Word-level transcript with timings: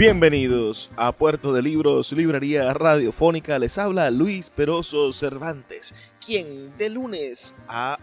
Bienvenidos 0.00 0.90
a 0.96 1.12
Puerto 1.12 1.52
de 1.52 1.60
Libros, 1.60 2.10
Librería 2.12 2.72
Radiofónica. 2.72 3.58
Les 3.58 3.76
habla 3.76 4.10
Luis 4.10 4.48
Peroso 4.48 5.12
Cervantes, 5.12 5.94
quien 6.24 6.74
de 6.78 6.88
lunes 6.88 7.54
a 7.68 7.98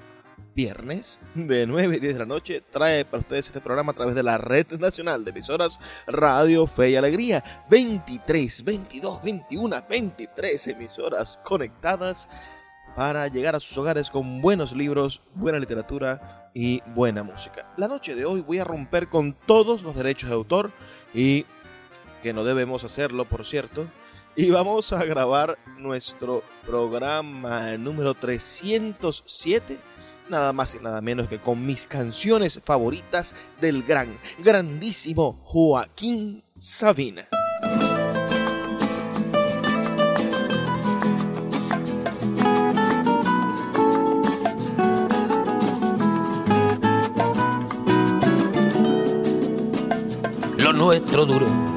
viernes 0.53 1.17
de 1.33 1.65
9 1.65 1.97
y 1.97 1.99
10 1.99 2.13
de 2.13 2.19
la 2.19 2.27
noche 2.27 2.61
trae 2.71 3.03
para 3.03 3.21
ustedes 3.21 3.47
este 3.47 3.61
programa 3.61 3.93
a 3.93 3.95
través 3.95 4.13
de 4.13 4.21
la 4.21 4.37
red 4.37 4.67
nacional 4.79 5.25
de 5.25 5.31
emisoras 5.31 5.79
Radio 6.05 6.67
Fe 6.67 6.91
y 6.91 6.97
Alegría. 6.97 7.43
23, 7.67 8.63
22, 8.63 9.23
21, 9.23 9.83
23 9.89 10.67
emisoras 10.67 11.39
conectadas 11.43 12.29
para 12.95 13.27
llegar 13.27 13.55
a 13.55 13.59
sus 13.59 13.75
hogares 13.75 14.11
con 14.11 14.39
buenos 14.39 14.71
libros, 14.71 15.23
buena 15.33 15.57
literatura 15.57 16.51
y 16.53 16.81
buena 16.95 17.21
música. 17.21 17.71
La 17.77 17.87
noche 17.87 18.15
de 18.15 18.25
hoy 18.25 18.41
voy 18.41 18.59
a 18.59 18.63
romper 18.63 19.09
con 19.09 19.33
todos 19.45 19.83
los 19.83 19.95
derechos 19.95 20.29
de 20.29 20.35
autor 20.35 20.71
y 21.13 21.45
que 22.27 22.33
no 22.33 22.43
debemos 22.43 22.83
hacerlo, 22.83 23.23
por 23.23 23.45
cierto. 23.45 23.87
Y 24.35 24.49
vamos 24.49 24.91
a 24.91 25.05
grabar 25.05 25.57
nuestro 25.77 26.43
programa 26.65 27.77
número 27.77 28.15
307, 28.15 29.79
nada 30.27 30.51
más 30.51 30.75
y 30.75 30.79
nada 30.79 30.99
menos 30.99 31.29
que 31.29 31.39
con 31.39 31.65
mis 31.65 31.87
canciones 31.87 32.59
favoritas 32.65 33.33
del 33.61 33.81
gran, 33.83 34.19
grandísimo 34.39 35.39
Joaquín 35.45 36.43
Sabina. 36.53 37.29
Lo 50.57 50.73
nuestro 50.73 51.25
duro 51.25 51.76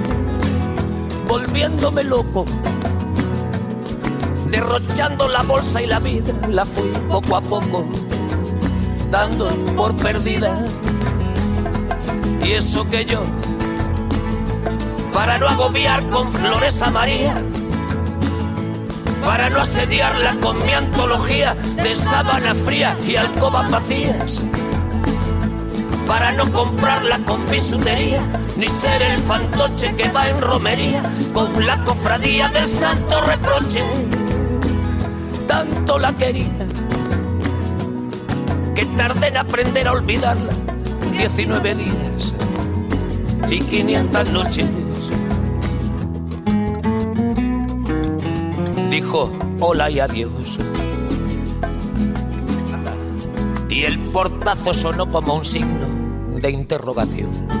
volviéndome 1.31 2.03
loco. 2.03 2.43
Derrochando 4.49 5.29
la 5.29 5.43
bolsa 5.43 5.81
y 5.81 5.87
la 5.87 5.99
vida, 5.99 6.33
la 6.49 6.65
fui 6.65 6.89
poco 7.07 7.37
a 7.37 7.41
poco, 7.41 7.85
dando 9.09 9.47
por 9.77 9.95
perdida. 9.95 10.65
Y 12.43 12.51
eso 12.51 12.83
que 12.89 13.05
yo, 13.05 13.23
para 15.13 15.37
no 15.37 15.47
agobiar 15.47 16.05
con 16.09 16.29
flores 16.33 16.81
a 16.81 16.91
María, 16.91 17.33
para 19.23 19.49
no 19.49 19.61
asediarla 19.61 20.35
con 20.41 20.57
mi 20.65 20.73
antología 20.73 21.53
de 21.53 21.95
sábana 21.95 22.53
fría 22.53 22.97
y 23.07 23.15
alcobas 23.15 23.71
vacías, 23.71 24.41
para 26.05 26.33
no 26.33 26.51
comprarla 26.51 27.19
con 27.19 27.49
bisutería 27.49 28.21
ni 28.61 28.69
ser 28.69 29.01
el 29.01 29.17
fantoche 29.17 29.95
que 29.95 30.07
va 30.11 30.29
en 30.29 30.39
romería 30.39 31.01
con 31.33 31.65
la 31.65 31.83
cofradía 31.83 32.47
del 32.49 32.67
santo 32.67 33.19
reproche. 33.21 33.81
Tanto 35.47 35.97
la 35.97 36.13
quería 36.13 36.67
que 38.75 38.85
tardé 38.95 39.29
en 39.29 39.37
aprender 39.37 39.87
a 39.87 39.93
olvidarla 39.93 40.53
19 41.11 41.73
días 41.73 42.35
y 43.49 43.61
500 43.61 44.29
noches. 44.29 44.69
Dijo 48.91 49.31
hola 49.59 49.89
y 49.89 49.99
adiós. 49.99 50.59
Y 53.69 53.85
el 53.85 53.97
portazo 53.97 54.71
sonó 54.71 55.09
como 55.09 55.33
un 55.33 55.45
signo 55.45 55.87
de 56.39 56.51
interrogación 56.51 57.60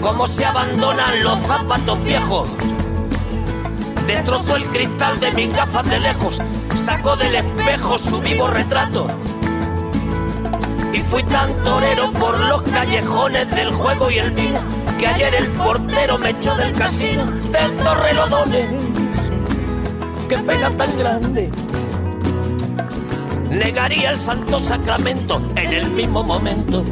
cómo 0.00 0.26
se 0.26 0.44
abandonan 0.44 1.22
los 1.22 1.38
zapatos 1.40 2.02
viejos. 2.02 2.48
Destrozó 4.06 4.56
el 4.56 4.64
cristal 4.64 5.20
de 5.20 5.32
mis 5.32 5.54
gafas 5.54 5.88
de 5.88 6.00
lejos, 6.00 6.40
sacó 6.74 7.16
del 7.16 7.34
espejo 7.36 7.98
su 7.98 8.20
vivo 8.20 8.48
retrato. 8.48 9.06
Y 10.92 11.00
fui 11.00 11.22
tan 11.24 11.52
torero 11.62 12.12
por 12.12 12.38
los 12.40 12.62
callejones 12.62 13.50
del 13.50 13.70
juego 13.70 14.10
y 14.10 14.18
el 14.18 14.30
vino, 14.32 14.60
que 14.98 15.06
ayer 15.06 15.34
el 15.34 15.46
portero 15.48 16.18
me 16.18 16.30
echó 16.30 16.56
del 16.56 16.72
casino 16.72 17.24
del 17.26 17.74
Torrelodones. 17.76 18.68
Qué 20.28 20.38
pena 20.38 20.70
tan 20.70 20.98
grande. 20.98 21.50
Negaría 23.50 24.10
el 24.10 24.18
santo 24.18 24.58
sacramento 24.58 25.40
en 25.56 25.72
el 25.72 25.90
mismo 25.90 26.22
momento 26.22 26.84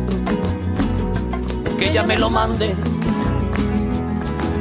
que 1.78 1.88
ella 1.88 2.02
me 2.02 2.18
lo 2.18 2.28
mande. 2.28 2.74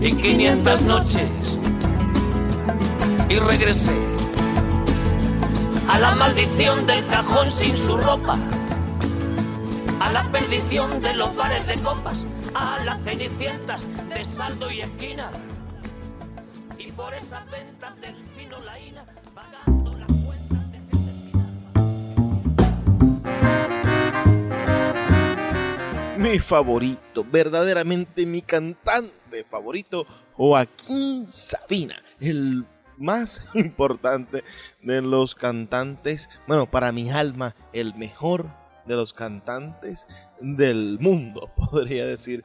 y 0.00 0.12
500 0.12 0.82
noches. 0.82 1.58
Y 3.28 3.38
regresé 3.38 3.94
a 5.88 5.98
la 5.98 6.14
maldición 6.14 6.86
del 6.86 7.06
cajón 7.06 7.50
sin 7.52 7.76
su 7.76 7.96
ropa, 7.96 8.38
a 10.00 10.12
la 10.12 10.22
perdición 10.32 11.00
de 11.00 11.14
los 11.14 11.34
bares 11.36 11.66
de 11.66 11.74
copas, 11.82 12.26
a 12.54 12.82
las 12.84 13.00
cenicientas 13.02 13.86
de 14.08 14.24
saldo 14.24 14.70
y 14.70 14.80
esquina. 14.80 15.30
Y 16.78 16.90
por 16.92 17.14
esas 17.14 17.48
ventas 17.50 18.00
del 18.00 18.16
fino 18.24 18.58
laína, 18.60 19.04
mi 26.16 26.38
favorito, 26.38 27.24
verdaderamente 27.24 28.26
mi 28.26 28.42
cantante 28.42 29.19
favorito, 29.48 30.06
Joaquín 30.34 31.28
Sabina, 31.28 31.96
el 32.20 32.64
más 32.96 33.42
importante 33.54 34.44
de 34.82 35.02
los 35.02 35.34
cantantes, 35.34 36.28
bueno, 36.46 36.70
para 36.70 36.92
mi 36.92 37.10
alma, 37.10 37.54
el 37.72 37.94
mejor 37.94 38.46
de 38.86 38.96
los 38.96 39.12
cantantes 39.12 40.06
del 40.40 40.98
mundo, 41.00 41.50
podría 41.56 42.06
decir, 42.06 42.44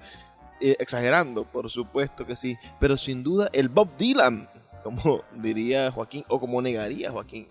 Eh, 0.62 0.78
exagerando, 0.80 1.44
por 1.44 1.70
supuesto 1.70 2.26
que 2.26 2.38
sí, 2.38 2.58
pero 2.80 2.96
sin 2.96 3.24
duda 3.24 3.50
el 3.52 3.68
Bob 3.68 3.90
Dylan, 3.98 4.50
como 4.84 5.24
diría 5.36 5.92
Joaquín, 5.92 6.24
o 6.30 6.40
como 6.40 6.62
negaría 6.62 7.12
Joaquín, 7.12 7.50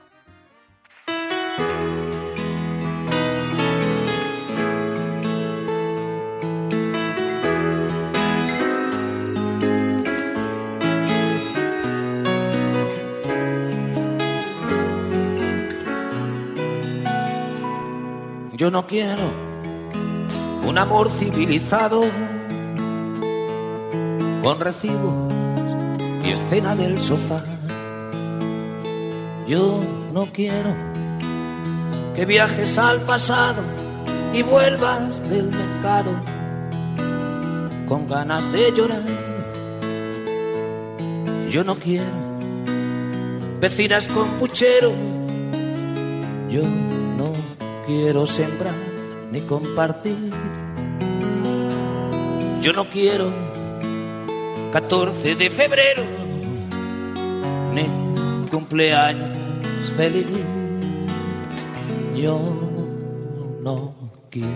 Yo 18.57 18.71
no 18.71 18.87
quiero 18.87 19.33
un 20.65 20.79
amor 20.79 21.11
civilizado 21.11 22.05
con 24.45 24.61
recibos 24.61 25.33
y 26.25 26.31
escena 26.31 26.77
del 26.77 26.97
sofá. 26.99 27.43
Yo 29.49 29.83
no 30.13 30.27
quiero 30.33 30.73
que 32.15 32.25
viajes 32.27 32.79
al 32.79 33.01
pasado 33.01 33.61
y 34.33 34.43
vuelvas 34.43 35.29
del 35.29 35.47
mercado 35.47 36.13
con 37.89 38.07
ganas 38.07 38.53
de 38.53 38.73
llorar. 38.73 39.03
Yo 41.51 41.65
no 41.65 41.75
quiero 41.75 42.25
vecinas 43.61 44.07
con 44.07 44.29
puchero. 44.39 44.93
Yo 46.49 46.63
quiero 47.87 48.27
sembrar 48.27 48.75
ni 49.31 49.41
compartir. 49.43 50.17
Yo 52.61 52.73
no 52.73 52.85
quiero 52.89 53.33
14 54.73 55.35
de 55.35 55.51
febrero 55.51 56.03
ni 57.75 57.85
cumpleaños 58.51 59.37
feliz. 59.97 60.27
Yo 62.17 62.41
no 63.61 63.95
quiero 64.31 64.49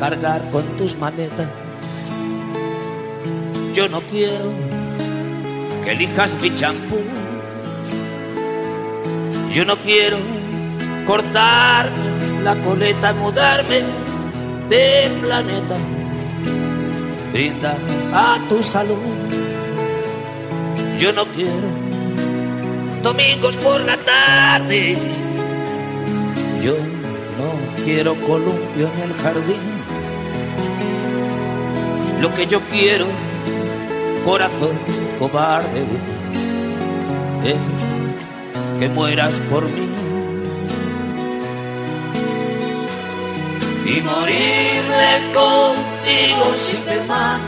cargar 0.00 0.50
con 0.50 0.64
tus 0.76 0.96
maletas. 0.96 1.48
Yo 3.74 3.88
no 3.88 4.00
quiero 4.02 4.50
que 5.84 5.92
elijas 5.92 6.36
mi 6.42 6.52
champú. 6.54 6.98
Yo 9.52 9.64
no 9.64 9.76
quiero 9.76 10.37
cortar 11.08 11.88
la 12.44 12.54
coleta, 12.56 13.14
mudarme 13.14 13.82
de 14.68 15.10
planeta, 15.22 15.76
brinda 17.32 17.74
a 18.12 18.38
tu 18.46 18.62
salud. 18.62 18.98
Yo 20.98 21.10
no 21.14 21.24
quiero 21.28 21.68
domingos 23.02 23.56
por 23.56 23.80
la 23.80 23.96
tarde, 23.96 24.98
yo 26.62 26.74
no 27.38 27.84
quiero 27.86 28.14
columpio 28.14 28.90
en 28.94 29.02
el 29.08 29.14
jardín. 29.14 29.64
Lo 32.20 32.34
que 32.34 32.46
yo 32.46 32.60
quiero, 32.70 33.06
corazón 34.26 34.76
cobarde, 35.18 35.84
es 37.46 38.78
que 38.78 38.88
mueras 38.90 39.40
por 39.50 39.64
mí. 39.64 39.87
Y 43.88 44.02
morirme 44.02 45.32
contigo 45.32 46.54
si 46.54 46.76
te 46.78 47.00
mato. 47.06 47.46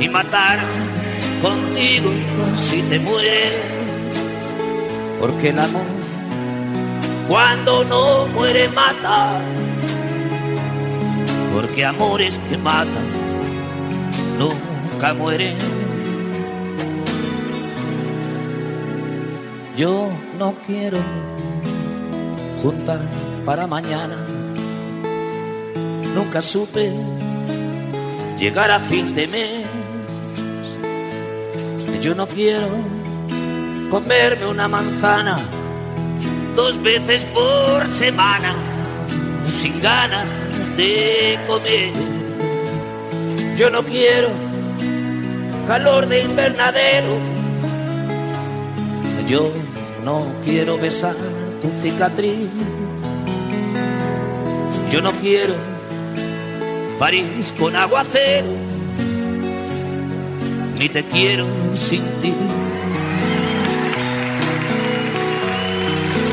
Y 0.00 0.08
matarme 0.08 0.82
contigo 1.42 2.10
si 2.56 2.80
te 2.82 2.98
mueres. 2.98 3.52
Porque 5.20 5.50
el 5.50 5.58
amor 5.58 5.82
cuando 7.28 7.84
no 7.84 8.26
muere 8.28 8.68
mata. 8.68 9.40
Porque 11.54 11.84
amores 11.84 12.40
que 12.48 12.56
matan 12.56 13.06
nunca 14.38 15.12
mueren. 15.12 15.56
Yo 19.76 20.10
no 20.38 20.54
quiero 20.66 20.98
juntar 22.62 23.00
para 23.44 23.66
mañana. 23.66 24.16
Nunca 26.14 26.42
supe 26.42 26.92
llegar 28.38 28.70
a 28.70 28.78
fin 28.78 29.14
de 29.14 29.26
mes. 29.26 29.64
Yo 32.00 32.14
no 32.14 32.26
quiero 32.26 32.68
comerme 33.90 34.46
una 34.46 34.68
manzana 34.68 35.38
dos 36.56 36.82
veces 36.82 37.24
por 37.32 37.88
semana, 37.88 38.54
sin 39.52 39.80
ganas 39.80 40.26
de 40.76 41.38
comer. 41.46 41.92
Yo 43.56 43.70
no 43.70 43.82
quiero 43.82 44.28
calor 45.66 46.08
de 46.08 46.22
invernadero. 46.22 47.18
Yo 49.28 49.50
no 50.04 50.26
quiero 50.44 50.78
besar 50.78 51.14
tu 51.62 51.70
cicatriz. 51.80 52.48
Yo 54.92 55.00
no 55.00 55.10
quiero 55.12 55.54
París 56.98 57.54
con 57.58 57.74
aguacero. 57.74 58.48
Ni 60.78 60.86
te 60.90 61.02
quiero 61.02 61.46
sin 61.74 62.04
ti. 62.20 62.34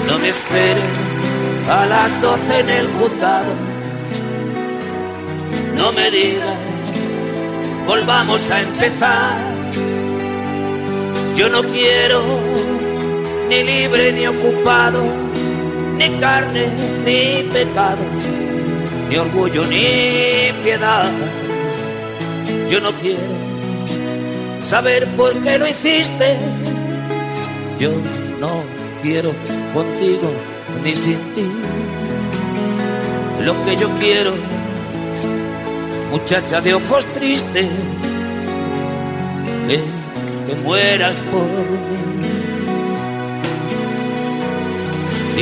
No 0.07 0.19
me 0.19 0.27
esperes 0.27 0.83
a 1.69 1.85
las 1.85 2.21
doce 2.21 2.59
en 2.59 2.69
el 2.69 2.87
juzgado. 2.89 3.53
No 5.75 5.93
me 5.93 6.11
digas, 6.11 6.57
volvamos 7.87 8.51
a 8.51 8.61
empezar. 8.61 9.37
Yo 11.37 11.47
no 11.47 11.63
quiero 11.63 12.21
ni 13.47 13.63
libre 13.63 14.11
ni 14.11 14.27
ocupado, 14.27 15.01
ni 15.97 16.09
carne 16.19 16.67
ni 17.05 17.43
pecado, 17.53 18.03
ni 19.09 19.17
orgullo 19.17 19.65
ni 19.65 20.51
piedad. 20.63 21.09
Yo 22.69 22.79
no 22.79 22.91
quiero 22.93 23.39
saber 24.63 25.07
por 25.17 25.33
qué 25.43 25.57
lo 25.57 25.67
hiciste. 25.67 26.37
Yo 27.79 27.91
no 28.39 28.63
quiero 29.01 29.31
contigo 29.73 30.31
ni 30.83 30.93
sin 30.95 31.17
ti. 31.33 31.45
Lo 33.43 33.53
que 33.65 33.75
yo 33.77 33.89
quiero, 33.99 34.33
muchacha 36.11 36.61
de 36.61 36.73
ojos 36.75 37.05
tristes, 37.07 37.67
es 39.69 39.81
que 40.47 40.55
mueras 40.63 41.17
por 41.31 41.43
mí. 41.43 41.99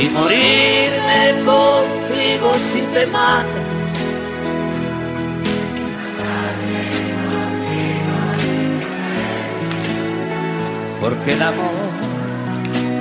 Y 0.00 0.08
morirme 0.10 1.44
contigo 1.44 2.54
si 2.60 2.80
te 2.94 3.06
matas. 3.06 3.57
Porque 11.00 11.32
el 11.32 11.42
amor 11.42 11.72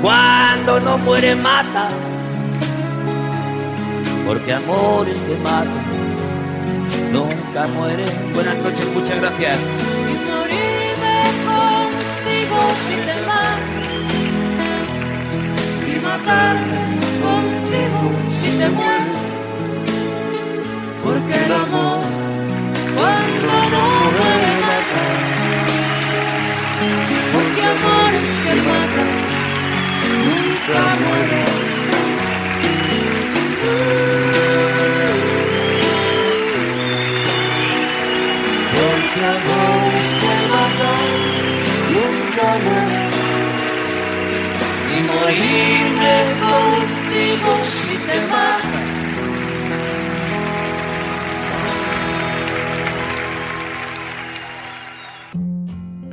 cuando 0.02 0.80
no 0.80 0.98
muere 1.00 1.36
mata, 1.36 1.90
porque 4.26 4.54
amores 4.54 5.20
que 5.22 5.36
matan 5.38 5.86
nunca 7.12 7.68
mueren. 7.68 8.08
Buenas 8.34 8.58
noches, 8.58 8.86
muchas 8.94 9.20
gracias. 9.20 9.58
Y 9.58 10.16
morirme 10.30 11.22
contigo 11.48 12.60
si 12.88 12.96
te 13.08 13.16
mato, 13.26 13.80
y 15.88 16.00
matarme 16.00 16.80
contigo 17.24 18.12
si 18.40 18.50
te 18.60 18.70
muero, 18.70 19.16
porque 21.04 21.36
el 21.46 21.52
amor 21.52 22.04
cuando 22.96 23.54
no 23.72 23.84
muere 24.16 24.52
mata, 24.62 25.04
porque 27.34 27.62
amores 27.64 28.34
que 28.44 28.54
matan 28.68 29.12
nunca 30.26 30.82
mueren. 31.04 31.48
Porque 38.76 39.22
amores 39.36 40.08
que 40.20 40.34
matan 40.54 41.06
nunca 41.96 42.48
mueren. 42.64 43.08
Y 44.94 45.00
morirme 45.10 46.16
contigo 46.42 47.52
si 47.64 47.96
te 47.98 48.18
matan. 48.28 48.77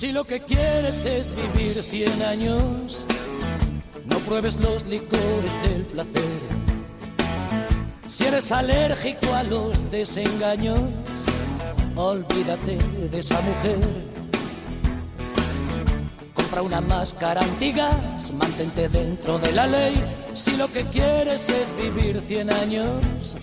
Si 0.00 0.12
lo 0.12 0.24
que 0.24 0.40
quieres 0.40 1.04
es 1.04 1.34
vivir 1.36 1.74
cien 1.74 2.22
años, 2.22 3.04
no 4.06 4.16
pruebes 4.20 4.58
los 4.58 4.86
licores 4.86 5.52
del 5.68 5.82
placer. 5.92 6.40
Si 8.06 8.24
eres 8.24 8.50
alérgico 8.50 9.26
a 9.34 9.42
los 9.42 9.90
desengaños, 9.90 10.80
olvídate 11.96 12.78
de 13.10 13.18
esa 13.18 13.42
mujer. 13.42 13.76
Compra 16.32 16.62
una 16.62 16.80
máscara 16.80 17.42
antigas, 17.42 18.32
mantente 18.32 18.88
dentro 18.88 19.38
de 19.38 19.52
la 19.52 19.66
ley. 19.66 20.02
Si 20.32 20.56
lo 20.56 20.66
que 20.72 20.82
quieres 20.84 21.50
es 21.50 21.76
vivir 21.76 22.22
cien 22.26 22.50
años, 22.50 23.36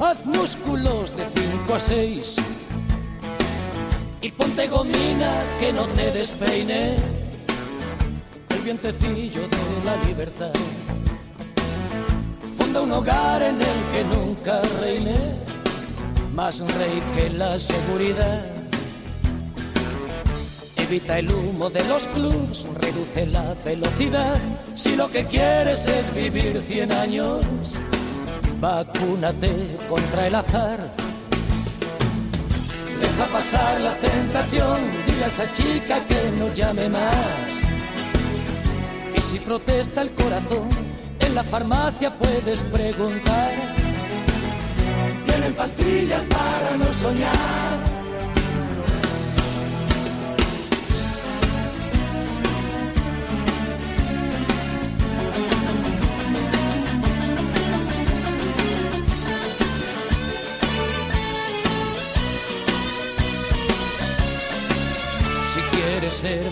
haz 0.00 0.26
músculos 0.26 1.16
de 1.16 1.24
cinco 1.28 1.76
a 1.76 1.78
seis 1.78 2.36
y 4.20 4.30
ponte 4.30 4.66
gomina 4.66 5.30
que 5.60 5.72
no 5.72 5.86
te 5.88 6.10
despeine 6.10 6.96
el 8.50 8.60
vientecillo 8.62 9.42
de 9.42 9.84
la 9.84 9.96
libertad. 10.04 10.52
Funda 12.56 12.82
un 12.82 12.92
hogar 12.92 13.42
en 13.42 13.60
el 13.60 13.78
que 13.92 14.04
nunca 14.04 14.60
reine 14.80 15.14
más 16.34 16.60
rey 16.60 17.02
que 17.16 17.30
la 17.30 17.58
seguridad. 17.58 18.44
Evita 20.76 21.18
el 21.18 21.30
humo 21.30 21.70
de 21.70 21.84
los 21.84 22.06
clubs, 22.08 22.66
reduce 22.80 23.26
la 23.26 23.54
velocidad. 23.64 24.40
Si 24.74 24.96
lo 24.96 25.10
que 25.10 25.24
quieres 25.26 25.86
es 25.86 26.14
vivir 26.14 26.62
100 26.66 26.92
años, 26.92 27.44
vacúnate 28.60 29.76
contra 29.88 30.26
el 30.26 30.34
azar. 30.34 30.97
Deja 33.00 33.26
pasar 33.32 33.80
la 33.80 33.94
tentación, 33.96 34.78
dile 35.06 35.24
a 35.24 35.26
esa 35.28 35.52
chica 35.52 36.00
que 36.06 36.30
no 36.38 36.52
llame 36.52 36.88
más. 36.88 37.48
Y 39.16 39.20
si 39.20 39.38
protesta 39.38 40.02
el 40.02 40.10
corazón, 40.12 40.68
en 41.20 41.34
la 41.34 41.44
farmacia 41.44 42.10
puedes 42.10 42.62
preguntar. 42.64 43.52
Tienen 45.26 45.54
pastillas 45.54 46.24
para 46.24 46.76
no 46.76 46.86
soñar. 46.92 47.77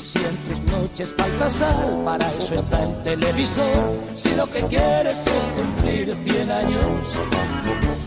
Si 0.00 0.18
en 0.18 0.34
tus 0.48 0.60
noches 0.72 1.12
falta 1.14 1.50
sal, 1.50 2.00
para 2.06 2.26
eso 2.32 2.54
está 2.54 2.84
el 2.84 3.02
televisor. 3.02 3.92
Si 4.14 4.34
lo 4.34 4.46
que 4.46 4.60
quieres 4.62 5.26
es 5.26 5.48
cumplir 5.48 6.16
100 6.24 6.50
años, 6.50 6.82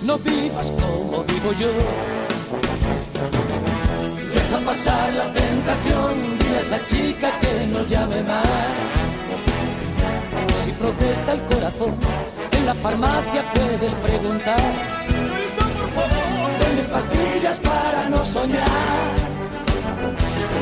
no 0.02 0.18
vivas 0.18 0.72
como 0.72 1.24
vivo 1.24 1.52
yo. 1.54 1.70
Deja 4.34 4.60
pasar 4.66 5.14
la 5.14 5.32
tentación, 5.34 6.40
dile 6.40 6.58
a 6.58 6.60
esa 6.62 6.84
chica 6.88 7.32
que 7.40 7.68
no 7.68 7.86
llame 7.86 8.24
más. 8.24 8.48
Si 10.64 10.72
protesta 10.72 11.34
el 11.34 11.42
corazón, 11.42 11.96
en 12.54 12.66
la 12.66 12.74
farmacia 12.74 13.54
puedes 13.54 13.94
preguntar. 13.94 14.74
Denme 16.60 16.90
pastillas 16.90 17.58
para 17.58 18.10
no 18.10 18.26
soñar 18.26 19.34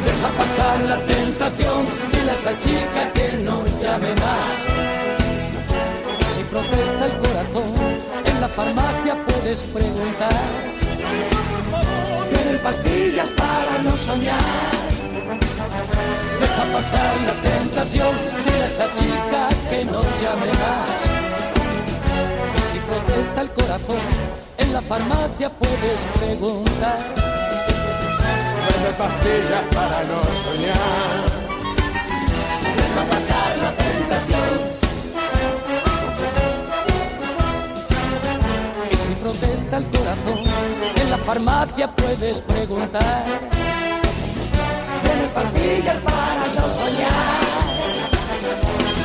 Deja 0.06 0.30
pasar 0.38 0.80
la 0.82 0.98
tentación, 1.06 1.86
dile 2.12 2.32
a 2.32 2.34
esa 2.34 2.58
chica 2.60 3.12
que 3.14 3.38
no 3.44 3.64
llame 3.82 4.14
más. 4.16 4.66
Si 6.34 6.44
protesta 6.44 7.06
el 7.06 7.18
corazón, 7.18 7.70
en 8.26 8.42
la 8.42 8.48
farmacia 8.48 9.16
puedes 9.28 9.64
preguntar. 9.64 10.42
Tienen 12.34 12.58
pastillas 12.64 13.32
para 13.32 13.84
no 13.84 13.96
soñar. 13.98 14.72
Deja 16.40 16.64
pasar 16.74 17.14
la 17.28 17.34
tentación, 17.50 18.16
dile 18.46 18.64
a 18.64 18.66
esa 18.66 18.94
chica 18.94 19.50
que 19.70 19.86
no 19.86 20.02
llame 20.22 20.52
más. 20.66 20.98
Si 22.68 22.80
protesta 22.80 23.42
el 23.42 23.50
corazón, 23.52 24.04
en 24.58 24.74
la 24.74 24.82
farmacia 24.82 25.50
puedes 25.50 26.08
preguntar 26.20 27.31
de 28.84 28.92
pastillas 28.94 29.66
para 29.76 30.04
no 30.10 30.20
soñar. 30.44 31.24
Deja 32.78 33.02
pasar 33.14 33.58
la 33.64 33.72
tentación. 33.84 34.54
Y 38.92 38.96
si 38.98 39.14
protesta 39.16 39.78
el 39.78 39.86
corazón, 39.86 40.40
en 40.96 41.12
la 41.12 41.18
farmacia 41.18 41.96
puedes 41.96 42.42
preguntar. 42.42 43.26
Tiene 45.04 45.28
pastillas 45.36 45.98
para 45.98 46.46
no 46.56 46.70
soñar. 46.80 47.42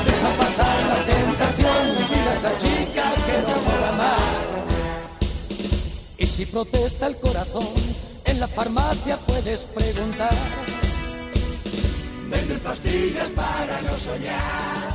Deja 0.06 0.28
pasar 0.38 0.76
la 0.92 1.00
tentación, 1.12 2.08
mira 2.10 2.30
a 2.30 2.34
esa 2.34 2.56
chica 2.56 3.04
que 3.26 3.36
no 3.42 3.54
mola 3.66 3.92
más. 3.98 4.40
Y 6.18 6.26
si 6.26 6.46
protesta 6.46 7.06
el 7.08 7.16
corazón, 7.16 7.66
en 8.24 8.40
la 8.40 8.48
farmacia 8.48 9.16
puedes 9.42 9.64
preguntar. 9.66 10.34
Venden 12.30 12.60
pastillas 12.60 13.30
para 13.30 13.80
no 13.82 13.92
soñar. 13.92 14.92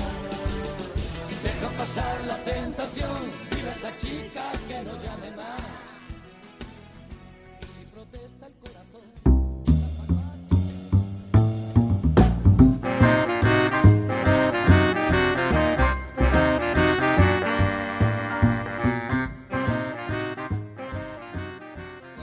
Deja 1.43 1.69
pasar 1.77 2.25
la 2.25 2.37
tentación, 2.43 3.21
dile 3.51 3.69
a 3.69 3.73
esa 3.73 3.97
chica 3.97 4.43
que 4.67 4.81
no 4.83 4.93
llame 5.03 5.31
más. 5.35 5.80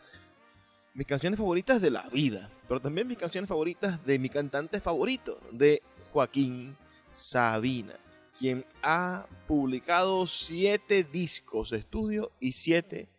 Mis 0.92 1.06
canciones 1.06 1.38
favoritas 1.38 1.80
de 1.80 1.92
la 1.92 2.06
vida. 2.10 2.50
Pero 2.68 2.78
también 2.78 3.08
mis 3.08 3.16
canciones 3.16 3.48
favoritas 3.48 4.04
de 4.04 4.18
mi 4.18 4.28
cantante 4.28 4.82
favorito, 4.82 5.40
de 5.50 5.80
Joaquín 6.12 6.76
Sabina 7.10 7.94
quien 8.40 8.64
ha 8.82 9.26
publicado 9.46 10.26
siete 10.26 11.04
discos 11.04 11.68
de 11.68 11.76
estudio 11.76 12.32
y 12.40 12.52
siete 12.52 13.10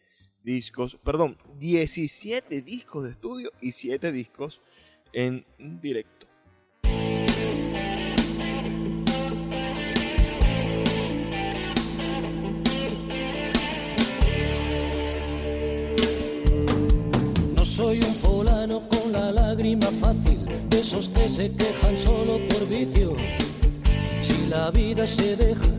discos, 0.43 0.97
perdón, 1.03 1.37
17 1.59 2.63
discos 2.63 3.03
de 3.03 3.11
estudio 3.11 3.51
y 3.61 3.73
siete 3.73 4.11
discos 4.11 4.61
en 5.13 5.45
directo. 5.79 6.25
No 17.55 17.63
soy 17.63 17.99
un 17.99 18.15
fulano 18.15 18.89
con 18.89 19.11
la 19.11 19.31
lágrima 19.31 19.85
fácil, 19.85 20.43
de 20.67 20.79
esos 20.79 21.09
que 21.09 21.29
se 21.29 21.55
quejan 21.55 21.95
solo 21.95 22.39
por 22.49 22.67
vicio 22.67 23.15
la 24.51 24.69
vida 24.69 25.07
se 25.07 25.37
deja, 25.37 25.71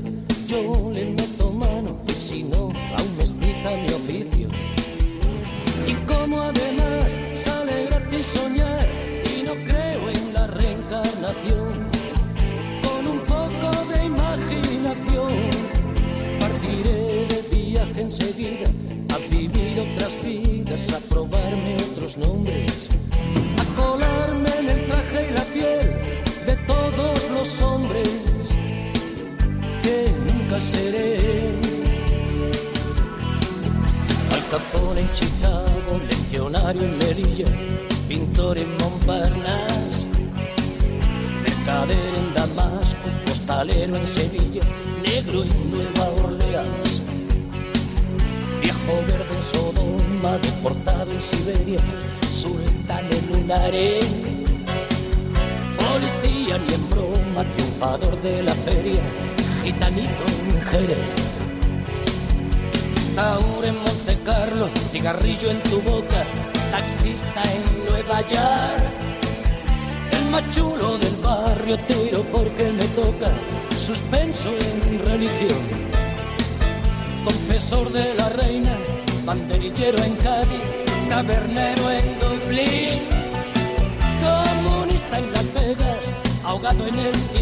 yo 0.46 0.90
le 0.94 1.04
meto 1.04 1.52
mano 1.52 2.00
y 2.08 2.12
si 2.14 2.42
no, 2.42 2.72
aún 2.96 3.16
me 3.18 3.24
mi 3.82 3.92
oficio. 3.92 4.48
Y 5.86 5.92
como 6.06 6.40
además 6.40 7.20
sale 7.34 7.84
gratis 7.90 8.26
soñar 8.26 8.88
y 9.36 9.42
no 9.42 9.52
creo 9.68 10.08
en 10.14 10.32
la 10.32 10.46
reencarnación, 10.46 11.68
con 12.82 13.06
un 13.14 13.20
poco 13.34 13.68
de 13.92 14.06
imaginación 14.06 15.32
partiré 16.40 17.26
de 17.26 17.42
viaje 17.54 18.00
enseguida 18.00 18.68
a 19.14 19.18
vivir 19.28 19.80
otras 19.80 20.18
vidas, 20.22 20.92
a 20.94 20.98
probarme 21.10 21.76
otros 21.90 22.16
nombres, 22.16 22.88
a 23.60 23.64
colarme 23.74 24.50
en 24.60 24.68
el 24.70 24.86
traje 24.86 25.28
y 25.28 25.34
la 25.34 25.44
piel 25.56 25.86
de 26.46 26.56
todos 26.66 27.30
los 27.30 27.60
hombres 27.60 28.31
que 29.82 30.10
nunca 30.26 30.60
seré. 30.60 31.18
Al 34.32 34.42
Capone 34.50 35.00
en 35.00 35.12
Chicago, 35.12 36.00
legionario 36.08 36.82
en 36.82 36.98
Melilla, 36.98 37.46
pintor 38.08 38.58
en 38.58 38.70
Montparnasse, 38.78 40.06
mercader 41.42 42.14
en 42.14 42.34
Damasco, 42.34 43.08
postalero 43.26 43.96
en 43.96 44.06
Sevilla, 44.06 44.62
negro 45.02 45.42
en 45.42 45.70
Nueva 45.70 46.08
Orleans, 46.24 47.02
viejo 48.62 48.94
verde 49.08 49.34
en 49.36 49.42
Sodoma, 49.42 50.38
deportado 50.38 51.10
en 51.10 51.20
Siberia, 51.20 51.80
sultán 52.30 53.04
en 53.10 53.42
un 53.42 53.50
harén. 53.50 54.32
Policía 55.76 56.58
ni 56.66 56.74
en 56.74 56.90
broma, 56.90 57.44
triunfador 57.52 58.20
de 58.22 58.42
la 58.42 58.54
feria, 58.54 59.02
gitanito 59.62 60.24
en 60.26 60.60
Jerez. 60.60 61.38
Taur 63.14 63.64
en 63.64 63.76
Monte 63.84 64.18
Carlo, 64.24 64.68
cigarrillo 64.90 65.50
en 65.50 65.62
tu 65.62 65.80
boca, 65.82 66.20
taxista 66.70 67.42
en 67.54 67.84
Nueva 67.88 68.20
York. 68.22 68.84
El 70.10 70.24
machulo 70.30 70.98
del 70.98 71.16
barrio 71.16 71.78
tiro 71.86 72.24
porque 72.32 72.72
me 72.72 72.86
toca, 72.88 73.30
suspenso 73.76 74.50
en 74.50 75.06
religión. 75.06 75.62
Confesor 77.24 77.92
de 77.92 78.14
la 78.14 78.28
reina, 78.30 78.74
banderillero 79.24 80.02
en 80.02 80.16
Cádiz, 80.16 80.64
tabernero 81.08 81.90
en 81.90 82.18
Dublín. 82.18 83.02
Comunista 84.22 85.18
en 85.18 85.32
Las 85.32 85.54
Vegas, 85.54 86.12
ahogado 86.44 86.86
en 86.86 86.98
el 86.98 87.41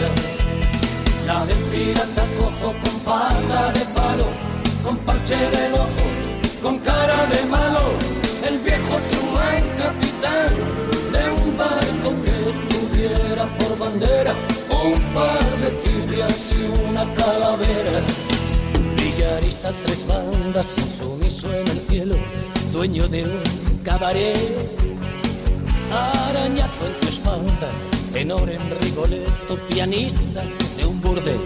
La 1.31 1.45
del 1.45 1.63
pirata 1.71 2.25
cojo 2.37 2.73
con 2.83 2.99
pata 3.05 3.71
de 3.71 3.85
palo, 3.95 4.27
con 4.83 4.97
parche 5.05 5.35
el 5.65 5.73
ojo 5.73 6.05
con 6.61 6.77
cara 6.79 7.19
de 7.33 7.45
malo, 7.45 7.83
el 8.49 8.59
viejo 8.59 8.95
truán 9.11 9.63
capitán 9.81 10.51
de 11.13 11.23
un 11.41 11.57
barco 11.57 12.09
que 12.25 12.37
tuviera 12.71 13.45
por 13.57 13.77
bandera 13.77 14.33
un 14.83 14.99
par 15.13 15.49
de 15.63 15.69
tibias 15.83 16.55
y 16.59 16.89
una 16.89 17.03
calavera. 17.13 18.01
Villarista 18.97 19.71
tres 19.85 20.05
bandas, 20.07 20.77
insumiso 20.77 21.47
en 21.53 21.67
el 21.69 21.79
cielo, 21.79 22.15
dueño 22.73 23.07
de 23.07 23.23
un 23.23 23.77
cabaret. 23.83 24.37
Arañazo 26.27 26.87
en 26.87 26.99
tu 26.99 27.07
espalda, 27.07 27.69
tenor 28.11 28.49
en 28.49 28.61
Rigoletto, 28.81 29.57
pianista 29.67 30.43
de 30.77 30.85
un 30.85 30.99
burdel. 31.01 31.39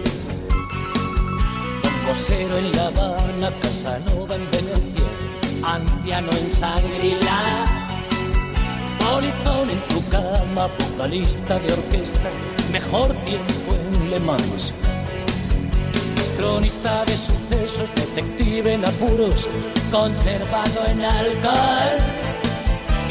Cosero 2.06 2.58
en 2.58 2.72
La 2.72 2.86
Habana, 2.88 3.50
Casanova 3.60 4.34
en 4.34 4.50
Venecia, 4.50 5.08
anciano 5.64 6.30
en 6.32 6.50
Sangrila. 6.50 7.66
Polizón 8.98 9.70
en 9.70 9.80
tu 9.88 10.08
cama, 10.08 10.68
vocalista 10.78 11.58
de 11.58 11.72
orquesta, 11.72 12.30
mejor 12.72 13.12
tiempo 13.24 13.74
en 13.74 14.10
Le 14.10 14.20
Mans. 14.20 14.74
Cronista 16.36 17.04
de 17.06 17.16
sucesos, 17.16 17.90
detective 17.94 18.74
en 18.74 18.84
apuros, 18.84 19.48
conservado 19.90 20.86
en 20.88 21.04
alcohol. 21.04 22.25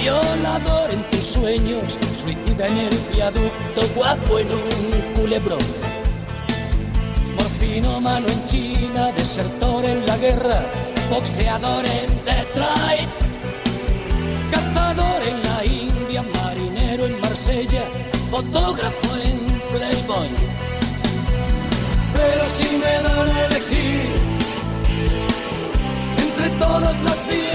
Violador 0.06 0.92
en 0.92 1.02
tus 1.10 1.24
sueños, 1.24 1.98
suicida 2.16 2.68
en 2.68 2.78
el 2.78 2.98
viaducto, 3.12 3.82
guapo 3.96 4.38
en 4.38 4.52
un 4.52 5.14
culebrón 5.16 5.66
Morfino 7.36 8.00
mano 8.02 8.28
en 8.28 8.46
China, 8.46 9.12
desertor 9.14 9.84
en 9.84 10.06
la 10.06 10.16
guerra, 10.18 10.62
boxeador 11.10 11.84
en 11.86 12.24
Detroit, 12.24 13.14
cazador 14.52 15.22
en 15.28 15.42
la 15.50 15.66
India, 15.66 16.22
marinero 16.22 17.08
en 17.08 17.20
Marsella, 17.22 17.82
fotógrafo 18.30 19.10
en 19.24 19.40
Playboy. 19.72 20.30
Pero 22.14 22.46
si 22.56 22.78
me 22.78 22.94
dan 23.02 23.28
a 23.28 23.46
elegir 23.46 24.12
entre 26.20 26.50
todas 26.60 27.02
las 27.02 27.28
vidas, 27.28 27.55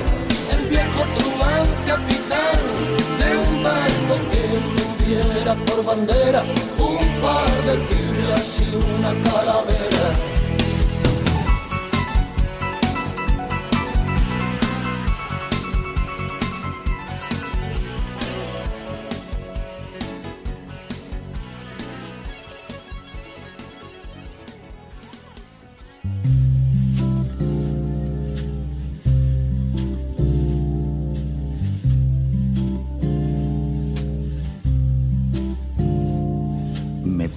por 5.55 5.83
bandera 5.83 6.43
un 6.79 7.21
par 7.21 7.51
de 7.65 7.77
tibias 7.87 8.61
y 8.61 8.75
una 8.75 9.11
calavera. 9.29 10.40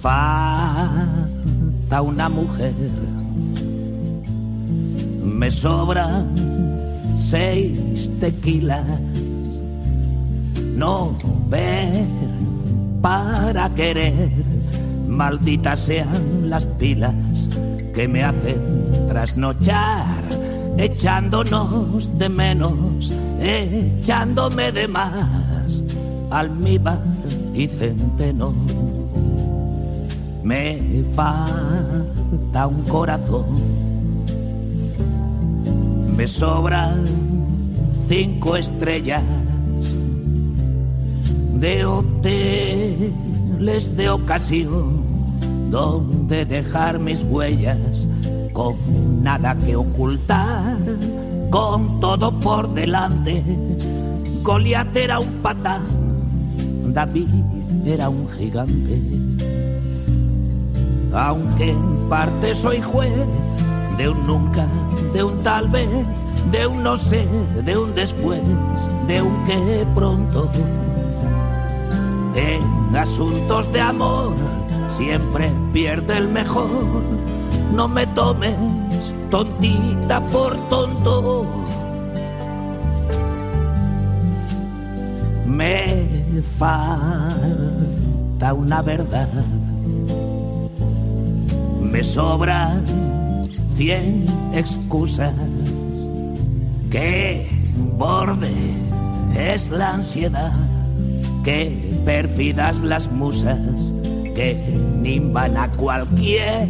Falta 0.05 2.01
una 2.03 2.29
mujer. 2.29 2.75
Me 5.23 5.49
sobran 5.49 6.27
seis 7.17 8.11
tequilas. 8.19 8.85
No 10.75 11.17
ver 11.49 12.05
para 13.01 13.67
querer. 13.73 14.31
Malditas 15.07 15.79
sean 15.79 16.49
las 16.51 16.67
pilas 16.67 17.49
que 17.95 18.07
me 18.07 18.23
hacen 18.23 18.61
trasnochar. 19.07 20.23
Echándonos 20.77 22.15
de 22.19 22.29
menos, 22.29 23.11
echándome 23.39 24.71
de 24.71 24.87
más. 24.87 25.81
Almíbar 26.29 27.01
y 27.55 27.67
centeno 27.67 28.53
me 30.45 31.03
falta 31.15 32.67
un 32.67 32.83
corazón. 32.83 33.45
Me 36.15 36.27
sobran 36.27 37.03
cinco 38.07 38.55
estrellas 38.55 39.23
de 41.55 41.83
hoteles 41.85 43.17
de 43.97 44.09
ocasión 44.11 45.01
donde 45.71 46.45
dejar 46.45 46.99
mis 46.99 47.23
huellas 47.23 48.07
con 48.53 48.75
nada 49.23 49.57
que 49.57 49.75
ocultar, 49.75 50.77
con 51.49 51.99
todo 51.99 52.39
por 52.39 52.71
delante. 52.75 53.43
Goliat 54.43 54.95
era 54.95 55.19
un 55.19 55.41
patán, 55.41 55.81
David 56.93 57.29
era 57.83 58.09
un 58.09 58.29
gigante 58.29 59.24
aunque 61.15 61.71
en 61.71 62.09
parte 62.09 62.53
soy 62.53 62.81
juez 62.81 63.11
de 63.97 64.09
un 64.09 64.27
nunca, 64.27 64.67
de 65.13 65.23
un 65.23 65.41
tal 65.41 65.69
vez, 65.69 65.89
de 66.51 66.67
un 66.67 66.83
no 66.83 66.97
sé, 66.97 67.25
de 67.63 67.77
un 67.77 67.95
después, 67.95 68.41
de 69.07 69.21
un 69.21 69.43
que 69.43 69.87
pronto. 69.95 70.49
En 72.35 72.95
asuntos 72.95 73.71
de 73.71 73.79
amor 73.81 74.33
siempre 74.87 75.51
pierde 75.71 76.17
el 76.17 76.27
mejor. 76.27 76.69
No 77.73 77.87
me 77.87 78.05
tomes 78.07 78.55
tontita 79.29 80.19
por 80.27 80.55
tonto. 80.69 81.45
Me 85.45 86.41
falta 86.57 87.23
una 88.53 88.81
verdad. 88.81 89.29
Me 91.95 92.03
sobran 92.03 92.83
cien 93.67 94.25
excusas. 94.53 95.33
Que 96.91 97.47
borde 97.97 98.51
es 99.33 99.69
la 99.69 99.93
ansiedad. 99.93 100.51
Que 101.45 101.97
pérfidas 102.03 102.81
las 102.81 103.09
musas 103.09 103.93
que 104.33 104.55
nimban 104.99 105.55
a 105.55 105.71
cualquier 105.71 106.67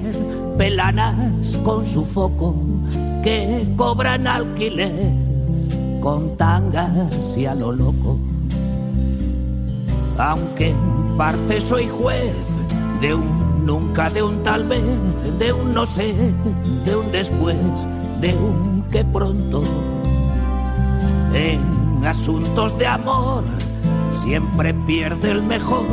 pelanas 0.60 1.58
con 1.64 1.88
su 1.88 2.06
foco 2.06 2.56
que 3.24 3.66
cobran 3.76 4.28
alquiler 4.28 5.12
con 6.02 6.38
tangas 6.38 7.36
y 7.36 7.48
a 7.48 7.56
lo 7.56 7.72
loco. 7.72 8.20
Aunque 10.20 10.70
en 10.70 11.18
parte 11.18 11.60
soy 11.60 11.88
juez 11.88 12.46
de 13.02 13.16
un 13.16 13.45
nunca, 13.66 14.10
de 14.10 14.22
un 14.22 14.44
tal 14.44 14.66
vez, 14.68 15.38
de 15.40 15.52
un 15.52 15.74
no 15.74 15.86
sé, 15.86 16.14
de 16.86 16.96
un 16.96 17.12
después, 17.12 17.88
de 18.22 18.34
un 18.34 18.86
que 18.92 19.04
pronto. 19.04 19.64
En 21.34 22.06
asuntos 22.06 22.78
de 22.78 22.88
amor 22.88 23.44
siempre 24.12 24.74
pierde 24.74 25.32
el 25.32 25.44
mejor. 25.44 25.86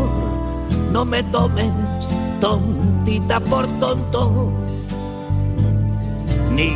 No 0.93 1.05
me 1.05 1.23
tomes 1.25 1.73
tontita 2.41 3.41
por 3.41 3.67
tonto. 3.79 4.53
Ni 6.55 6.71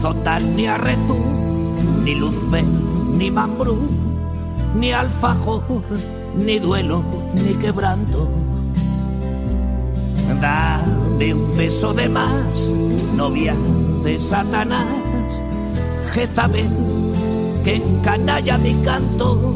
Zotal 0.00 0.54
ni 0.54 0.66
Arrezu, 0.66 1.18
ni 2.04 2.14
Luzbel, 2.14 2.66
ni 3.16 3.30
Mambrú, 3.30 3.78
ni 4.78 4.92
Alfajor, 4.92 5.62
ni 6.36 6.58
duelo, 6.58 7.02
ni 7.34 7.54
quebranto. 7.54 8.43
Dame 10.44 11.32
un 11.32 11.56
beso 11.56 11.94
de 11.94 12.06
más, 12.06 12.70
novia 13.16 13.54
de 14.02 14.20
Satanás, 14.20 15.40
Jezabel, 16.12 16.68
que 17.64 17.76
encanalla 17.76 18.58
mi 18.58 18.74
canto. 18.82 19.54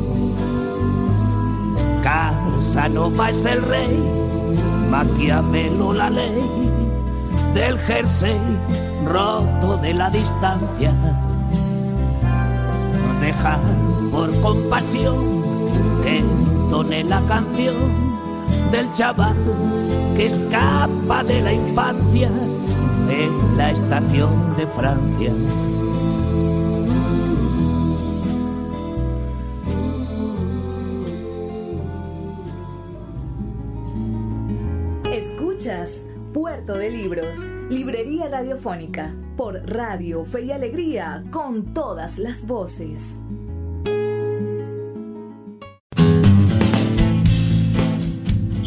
Casanova 2.02 3.28
es 3.28 3.44
el 3.44 3.60
rey, 3.60 4.02
Maquiavelo 4.90 5.92
la 5.92 6.08
ley 6.08 6.42
del 7.52 7.78
jersey 7.78 8.40
roto 9.04 9.76
de 9.76 9.92
la 9.92 10.08
distancia. 10.08 10.94
Deja 13.20 13.58
por 14.10 14.40
compasión 14.40 15.42
que 16.02 16.20
entone 16.20 17.04
la 17.04 17.20
canción 17.26 17.76
del 18.70 18.90
chaval 18.94 19.36
escapa 20.18 21.22
de 21.22 21.40
la 21.42 21.52
infancia 21.52 22.28
en 23.08 23.56
la 23.56 23.70
estación 23.70 24.56
de 24.56 24.66
Francia. 24.66 25.32
Escuchas 35.12 36.04
Puerto 36.34 36.74
de 36.74 36.90
Libros, 36.90 37.52
Librería 37.70 38.28
Radiofónica, 38.28 39.14
por 39.36 39.54
Radio 39.70 40.24
Fe 40.24 40.46
y 40.46 40.52
Alegría, 40.52 41.24
con 41.30 41.72
todas 41.72 42.18
las 42.18 42.44
voces. 42.44 43.20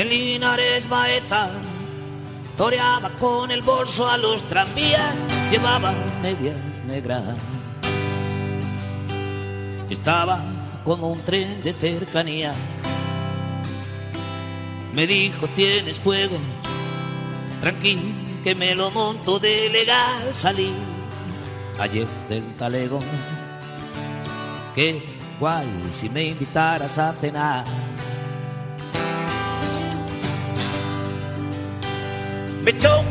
En 0.00 0.08
Linares 0.08 0.88
Baeza 0.88 1.50
toreaba 2.56 3.10
con 3.18 3.50
el 3.50 3.60
bolso 3.60 4.08
a 4.08 4.16
los 4.16 4.42
tranvías, 4.44 5.22
llevaba 5.50 5.92
medias 6.22 6.56
negras. 6.86 7.22
Estaba 9.90 10.40
como 10.84 11.10
un 11.10 11.20
tren 11.20 11.62
de 11.62 11.74
cercanía. 11.74 12.54
Me 14.94 15.06
dijo, 15.06 15.46
tienes 15.48 16.00
fuego, 16.00 16.38
tranquilo, 17.60 18.00
que 18.42 18.54
me 18.54 18.74
lo 18.74 18.90
monto 18.90 19.38
de 19.38 19.68
legal. 19.68 20.34
Salí 20.34 20.72
ayer 21.78 22.06
del 22.26 22.54
talego. 22.54 23.00
Qué 24.74 25.04
guay 25.38 25.68
si 25.90 26.08
me 26.08 26.24
invitaras 26.24 26.98
a 26.98 27.12
cenar. 27.12 27.89
Me 32.62 32.70
echó 32.72 33.04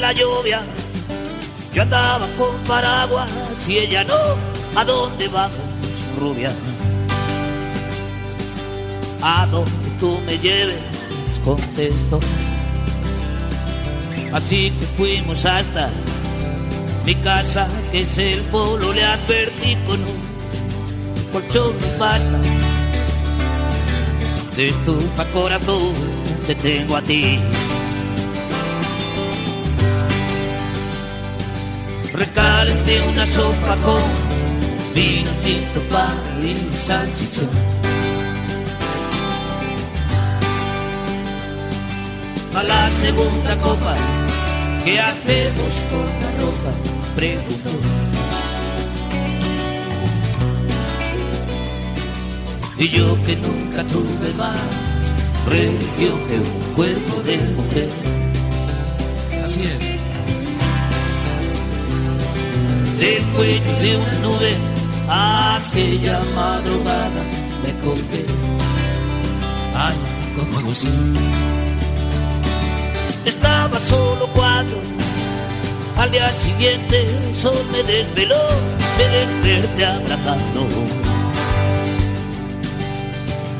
la 0.00 0.12
lluvia. 0.12 0.62
Yo 1.72 1.82
andaba 1.82 2.26
con 2.36 2.54
paraguas 2.66 3.28
y 3.68 3.78
ella 3.78 4.04
no. 4.04 4.14
¿A 4.74 4.84
dónde 4.84 5.28
vamos, 5.28 5.58
rubia? 6.18 6.52
A 9.22 9.46
donde 9.46 9.70
tú 10.00 10.18
me 10.26 10.38
lleves, 10.38 10.82
contesto. 11.44 12.20
Así 14.32 14.70
que 14.70 14.86
fuimos 14.96 15.44
hasta 15.44 15.90
mi 17.04 17.14
casa, 17.16 17.68
que 17.90 18.00
es 18.02 18.18
el 18.18 18.40
polo, 18.42 18.92
le 18.92 19.04
advertí 19.04 19.76
con 19.86 20.00
un 20.00 20.22
colchón 21.32 21.74
nos 21.80 21.98
basta. 21.98 22.38
De 24.56 24.68
estufa 24.68 25.24
corazón 25.32 25.94
te 26.46 26.54
tengo 26.54 26.96
a 26.96 27.02
ti. 27.02 27.38
Recalenté 32.14 33.00
una 33.08 33.24
sopa 33.24 33.76
con 33.76 34.02
vino 34.94 35.30
tinto, 35.42 35.80
pan 35.90 36.14
y 36.42 36.54
salchichón. 36.74 37.48
A 42.54 42.62
la 42.62 42.90
segunda 42.90 43.56
copa, 43.56 43.94
¿qué 44.84 45.00
hacemos 45.00 45.72
con 45.90 46.06
la 46.20 46.30
ropa? 46.42 46.72
Preguntó. 47.16 47.70
Y 52.78 52.88
yo 52.88 53.16
que 53.24 53.36
nunca 53.36 53.84
tuve 53.84 54.34
más 54.34 54.58
religión 55.48 56.20
que 56.28 56.36
un 56.36 56.74
cuerpo 56.74 57.22
de 57.22 57.38
mujer. 57.38 57.88
Así 59.42 59.62
es. 59.62 59.91
Del 63.02 63.24
cuello 63.34 63.72
de 63.80 63.96
una 63.96 64.18
nube 64.20 64.56
aquella 65.08 66.20
madrugada 66.36 67.22
me 67.62 67.72
colgué 67.84 68.24
ay 69.74 69.96
como 70.36 70.70
así. 70.70 70.88
Estaba 73.24 73.78
solo 73.78 74.28
cuatro. 74.34 74.78
Al 75.96 76.10
día 76.10 76.30
siguiente 76.32 77.02
el 77.02 77.36
sol 77.36 77.64
me 77.72 77.82
desveló, 77.82 78.44
me 78.98 79.04
desperté 79.16 79.84
abrazando. 79.86 80.66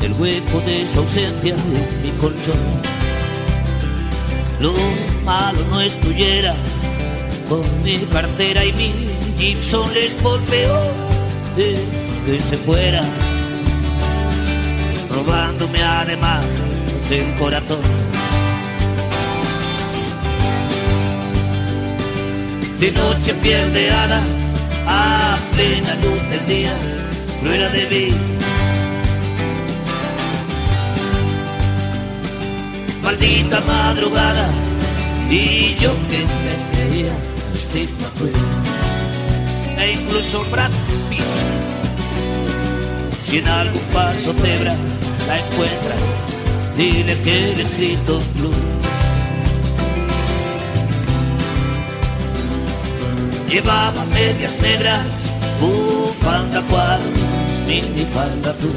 El 0.02 0.12
hueco 0.14 0.60
de 0.66 0.86
su 0.86 1.00
ausencia 1.00 1.54
en 1.54 2.02
mi 2.02 2.10
colchón. 2.20 2.58
Lo 4.60 4.72
malo 5.24 5.60
no 5.70 5.80
estuviera 5.80 6.54
con 7.48 7.62
mi 7.82 7.98
cartera 7.98 8.64
y 8.64 8.72
mi 8.72 9.11
Gibson 9.42 9.92
les 9.92 10.14
peor 10.14 10.92
es 11.56 11.80
que 12.24 12.38
se 12.38 12.56
fuera, 12.58 13.02
robándome 15.10 15.82
además 15.82 16.44
el 17.10 17.34
corazón. 17.40 17.80
De 22.78 22.92
noche 22.92 23.34
pierde 23.42 23.90
ala 23.90 24.22
a 24.86 25.36
plena 25.56 25.94
luz 25.96 26.22
del 26.30 26.46
día, 26.46 26.74
era 27.52 27.68
de 27.70 27.84
mí. 27.90 28.14
Maldita 33.02 33.60
madrugada, 33.62 34.48
y 35.28 35.74
yo 35.80 35.90
que 36.08 36.20
me 36.44 36.54
creía 36.70 37.12
estigma 37.56 38.08
e 39.82 39.92
incluso 39.92 40.44
Brad 40.50 40.70
Pitt. 41.08 41.22
Si 43.24 43.38
en 43.38 43.48
algún 43.48 43.82
paso 43.92 44.32
cebra 44.34 44.74
la 45.26 45.38
encuentras, 45.38 45.98
dile 46.76 47.18
que 47.22 47.52
el 47.52 47.60
escrito 47.60 48.20
blues. 48.36 48.56
Llevaba 53.48 54.04
medias 54.06 54.58
negras, 54.60 55.04
bufanda 55.60 56.62
cuadros, 56.62 57.18
minifalda 57.66 58.50
azul. 58.50 58.70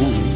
Uh. 0.00 0.35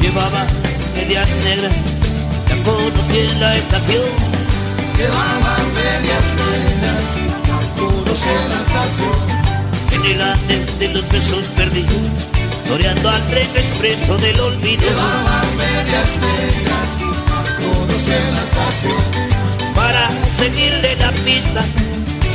Llevaba 0.00 0.46
medias 0.94 1.28
negras, 1.44 1.72
la 2.48 2.64
conocí 2.64 3.18
en 3.18 3.40
la 3.40 3.56
estación. 3.56 4.02
Llevaba 4.96 5.56
medias 5.74 6.28
negras, 6.46 7.04
conocí 7.76 8.28
en 8.28 8.48
la 8.50 8.60
estación. 8.66 9.36
En 9.92 10.04
el 10.12 10.22
andén 10.22 10.78
de 10.78 10.88
los 10.88 11.08
besos 11.08 11.46
perdidos, 11.48 11.94
toreando 12.66 13.10
al 13.10 13.22
tren 13.28 13.48
expreso 13.56 14.16
del 14.18 14.40
olvido. 14.40 14.82
Llevaba 14.88 15.42
medias 15.56 16.10
negras, 16.26 16.88
conocí 17.58 18.12
en 18.12 18.34
la 18.34 18.42
estación. 18.48 19.74
Para 19.74 20.10
seguirle 20.34 20.96
la 20.96 21.10
pista, 21.24 21.62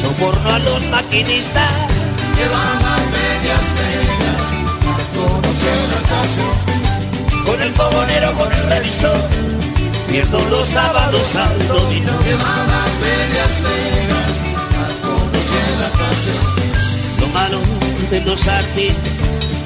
soborno 0.02 0.50
a 0.50 0.60
los 0.60 0.86
maquinistas. 0.88 1.74
Llevaba 2.38 2.96
medias 3.18 3.66
negras, 3.82 4.42
conocí 5.16 5.68
en 5.68 5.90
la 5.90 5.98
estación 5.98 6.81
con 7.46 7.62
el 7.62 7.72
fogonero, 7.74 8.34
con 8.36 8.52
el 8.52 8.70
revisor. 8.70 9.18
Pierdo 10.10 10.40
los 10.50 10.68
sábados 10.68 11.36
al 11.36 11.68
dominó. 11.68 12.12
Llevaba 12.24 12.86
medias 13.02 13.62
negras, 13.62 14.32
en 15.62 15.80
la 15.80 15.88
estación. 15.88 16.42
Lo 17.20 17.28
malo 17.28 17.60
de 18.10 18.22
los 18.22 18.48
artistas 18.48 19.14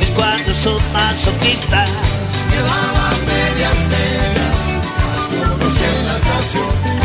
es 0.01 0.09
cuando 0.11 0.53
son 0.53 0.77
masoquistas. 0.93 1.89
Llevaba 2.51 3.09
medias 3.25 3.79
negras, 3.95 4.57
en 5.81 6.05
la 6.07 6.15
estación. 6.17 6.95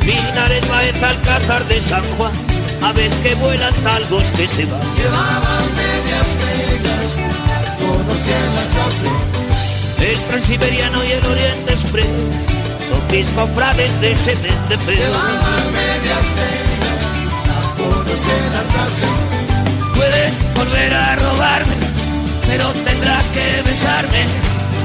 Pinares, 0.00 0.68
Baez, 0.68 1.02
Alcázar 1.02 1.64
de 1.66 1.80
San 1.80 2.02
Juan, 2.16 2.32
aves 2.82 3.14
que 3.22 3.34
vuelan, 3.36 3.74
talgos 3.84 4.24
que 4.32 4.46
se 4.46 4.64
van. 4.66 4.80
Llevaba 4.96 5.60
medias 5.76 6.30
negras, 6.44 7.16
en 7.80 8.54
la 8.54 8.62
estación 8.62 9.47
el 10.00 10.18
transiberiano 10.28 11.04
y 11.04 11.10
el 11.10 11.26
Oriente 11.26 11.72
Express 11.72 12.06
son 12.88 13.00
mis 13.10 13.28
cofrades 13.30 14.00
de 14.00 14.14
semente 14.14 14.78
feo. 14.78 14.96
Llevaban 14.96 15.72
medias 15.72 16.28
negras, 16.38 17.08
en 18.28 18.52
la 18.52 18.60
estación. 18.62 19.16
Puedes 19.94 20.54
volver 20.54 20.94
a 20.94 21.16
robarme, 21.16 21.74
pero 22.46 22.70
tendrás 22.84 23.26
que 23.26 23.62
besarme. 23.62 24.26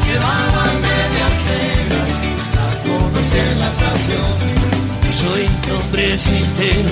Llevaban 0.08 0.76
medias 0.82 1.36
negras, 1.50 2.24
en 3.32 3.60
la 3.60 3.68
estación. 3.68 4.54
soy 5.12 5.44
un 5.46 5.78
hombre 5.78 6.18
sincero, 6.18 6.90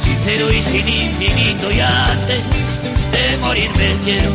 sincero 0.00 0.52
y 0.52 0.62
sin 0.62 0.88
infinito 0.88 1.70
y 1.70 1.80
antes 1.80 2.42
de 3.12 3.36
morirme 3.38 3.94
quiero 4.04 4.30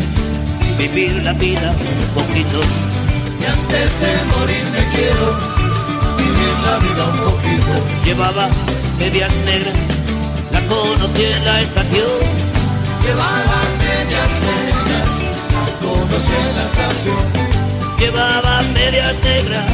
vivir 0.78 1.24
la 1.24 1.34
vida 1.34 1.72
un 1.72 2.24
poquito 2.24 2.60
y 3.44 3.46
antes 3.46 4.00
de 4.00 4.12
morir 4.38 4.66
me 4.72 4.84
quiero 4.96 5.26
vivir 6.18 6.56
la 6.64 6.78
vida 6.80 7.04
un 7.12 7.20
poquito. 7.28 7.74
Llevaba 8.06 8.48
medias 8.98 9.34
negras, 9.46 9.76
la 10.52 10.62
conocí 10.68 11.24
en 11.26 11.46
la 11.46 11.62
estación. 11.62 12.20
Llevaba 13.04 13.58
medias 13.84 14.34
negras, 14.48 15.10
la 15.56 15.66
conocí 15.84 16.36
en 16.40 16.56
la 16.56 16.64
estación. 16.72 17.24
Llevaba 18.00 18.62
medias 18.74 19.16
negras, 19.24 19.66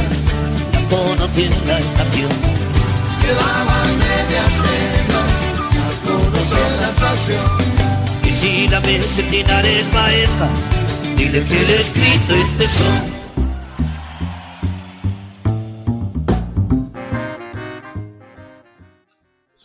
la 0.72 0.80
conocí 0.88 1.42
en 1.44 1.68
la 1.68 1.78
estación. 1.78 2.30
Llevaba 3.22 3.78
medias 4.04 4.54
negras, 4.66 5.30
la 5.78 5.90
conocí 6.08 6.58
en 6.66 6.80
la 6.80 6.88
estación. 6.90 7.46
Y 8.24 8.32
si 8.32 8.68
la 8.68 8.80
ves 8.80 9.18
en 9.18 9.30
Linares 9.30 9.92
Baeza, 9.92 10.48
dile 11.16 11.44
que 11.44 11.62
le 11.62 11.76
he 11.76 11.80
escrito 11.80 12.34
este 12.34 12.66
son. 12.66 13.19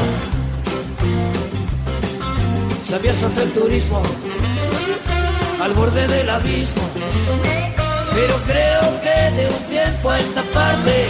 Sabías 2.83 3.23
hacer 3.23 3.53
turismo 3.53 4.01
al 5.61 5.73
borde 5.73 6.07
del 6.07 6.29
abismo, 6.29 6.81
pero 8.13 8.35
creo 8.47 9.01
que 9.01 9.35
de 9.37 9.47
un 9.47 9.63
tiempo 9.69 10.09
a 10.09 10.19
esta 10.19 10.41
parte 10.53 11.07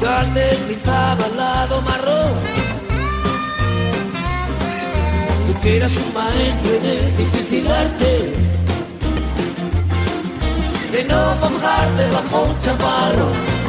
te 0.00 0.06
has 0.08 0.34
deslizado 0.34 1.24
al 1.26 1.36
lado 1.36 1.82
marrón. 1.82 2.32
Tú 5.46 5.60
que 5.60 5.76
eras 5.76 5.96
un 5.96 6.12
maestro 6.12 6.74
en 6.74 6.84
el 6.86 7.16
difícil 7.16 7.66
arte 7.70 8.34
de 10.92 11.04
no 11.04 11.34
mojarte 11.36 12.10
bajo 12.10 12.42
un 12.42 12.58
chaparro 12.58 13.59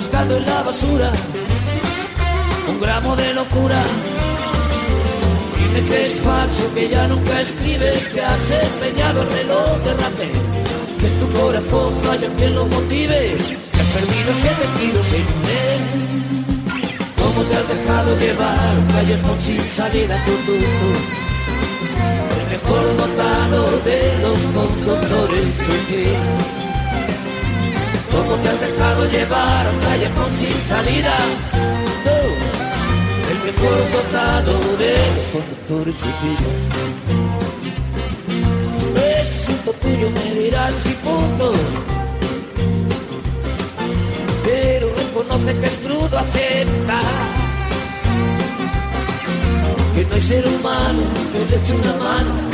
buscando 0.00 0.34
en 0.34 0.46
la 0.46 0.62
basura 0.62 1.12
un 2.70 2.80
gramo 2.80 3.14
de 3.16 3.34
locura. 3.34 3.82
Dime 5.58 5.80
que 5.88 6.06
es 6.06 6.14
falso, 6.20 6.64
que 6.74 6.88
ya 6.88 7.06
nunca 7.06 7.38
escribes, 7.38 8.08
que 8.08 8.22
has 8.22 8.50
empeñado 8.50 9.20
el 9.20 9.30
reloj 9.30 9.70
de 9.84 9.92
rape, 10.02 10.28
que 11.00 11.06
en 11.06 11.20
tu 11.20 11.28
corazón 11.38 11.90
no 12.02 12.12
haya 12.12 12.28
quien 12.38 12.54
lo 12.54 12.64
motive, 12.64 13.36
que 13.72 13.80
has 13.82 13.90
perdido 13.98 14.30
siete 14.42 14.64
kilos 14.78 15.06
un 15.20 15.38
mes. 15.48 15.80
¿Cómo 17.20 17.38
te 17.48 17.54
has 17.58 17.68
dejado 17.68 18.08
llevar 18.16 18.78
un 18.78 18.86
callejón 18.94 19.38
sin 19.38 19.60
salida, 19.68 20.16
tú, 20.24 20.32
tú, 20.46 20.54
tú? 20.80 20.90
El 22.40 22.46
mejor 22.54 22.84
dotado 22.96 23.60
de 23.88 24.00
los 24.22 24.38
conductores 24.56 25.46
soy 25.66 26.59
¿Cómo 28.10 28.34
te 28.36 28.48
has 28.48 28.60
dejado 28.60 29.08
llevar 29.08 29.66
a 29.66 29.70
un 29.70 29.78
callejón 29.78 30.34
sin 30.34 30.60
salida? 30.60 31.16
Tú, 32.04 32.18
el 33.30 33.38
mejor 33.46 33.78
dotado 33.92 34.52
de 34.78 34.94
los 35.16 35.26
conductores 35.32 35.96
suicidas. 35.96 36.80
Es 39.18 39.44
asunto 39.44 39.72
tuyo, 39.74 40.10
me 40.10 40.40
dirás 40.40 40.74
si 40.74 40.92
punto. 40.94 41.52
Pero 44.44 44.92
reconoce 44.94 45.56
que 45.58 45.66
es 45.66 45.76
crudo 45.76 46.18
aceptar 46.18 47.04
que 49.94 50.04
no 50.04 50.14
hay 50.14 50.20
ser 50.20 50.46
humano 50.48 51.02
que 51.32 51.44
le 51.50 51.56
eche 51.56 51.74
una 51.74 51.92
mano 51.94 52.49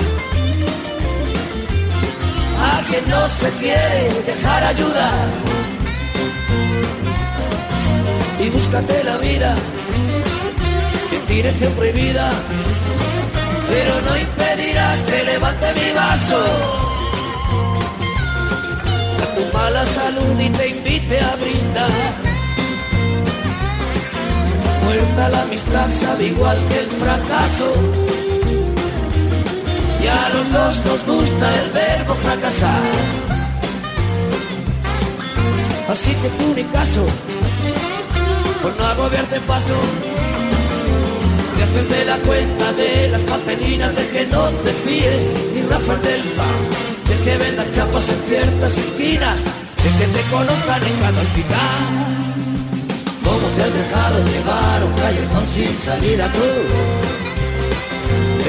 a 2.86 2.88
quien 2.88 3.08
no 3.08 3.28
se 3.28 3.50
quiere 3.52 4.10
dejar 4.26 4.64
ayudar. 4.64 5.28
Y 8.38 8.50
búscate 8.50 9.04
la 9.04 9.16
vida 9.18 9.54
en 11.12 11.26
dirección 11.26 11.72
prohibida, 11.72 12.30
pero 13.68 14.00
no 14.02 14.16
impedirás 14.16 14.98
que 15.00 15.24
levante 15.24 15.66
mi 15.74 15.92
vaso 15.92 16.44
a 19.22 19.34
tu 19.34 19.56
mala 19.56 19.84
salud 19.84 20.40
y 20.40 20.48
te 20.50 20.68
invite 20.68 21.20
a 21.20 21.36
brindar. 21.36 21.90
Muerta 24.84 25.28
la 25.30 25.42
amistad 25.42 25.90
sabe 25.90 26.26
igual 26.26 26.58
que 26.68 26.78
el 26.78 26.90
fracaso 26.90 28.05
y 30.06 30.08
a 30.08 30.28
los 30.28 30.52
dos 30.52 30.84
nos 30.86 31.04
gusta 31.04 31.46
el 31.62 31.70
verbo 31.70 32.14
fracasar. 32.14 32.82
Así 35.88 36.12
que 36.14 36.28
tú 36.38 36.52
ni 36.54 36.64
caso, 36.64 37.04
por 38.62 38.76
no 38.76 38.84
agobiarte 38.86 39.40
paso, 39.40 39.74
de 41.56 41.62
hacerte 41.64 42.04
la 42.04 42.16
cuenta 42.18 42.72
de 42.72 43.08
las 43.08 43.22
papelinas 43.22 43.94
de 43.96 44.08
que 44.08 44.26
no 44.26 44.42
te 44.64 44.72
fíes, 44.72 45.20
ni 45.54 45.62
Rafael 45.62 46.02
del 46.02 46.22
pan, 46.38 46.58
de 47.08 47.16
que 47.24 47.38
vendan 47.38 47.70
chapas 47.72 48.08
en 48.08 48.20
ciertas 48.28 48.78
esquinas, 48.78 49.40
de 49.82 49.90
que 49.98 50.06
te 50.14 50.22
conozcan 50.30 50.82
en 50.90 50.96
cada 51.02 51.20
hospital. 51.20 51.82
¿Cómo 53.24 53.46
te 53.56 53.62
has 53.64 53.74
dejado 53.74 54.16
llevar 54.32 54.84
un 54.84 54.92
callejón 54.92 55.48
sin 55.48 55.78
salida 55.78 56.30
tú? 56.32 57.25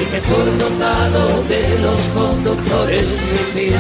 El 0.08 0.22
mejor 0.22 0.58
dotado 0.58 1.44
de 1.44 1.80
los 1.80 2.00
conductores 2.14 3.08
suicida. 3.08 3.80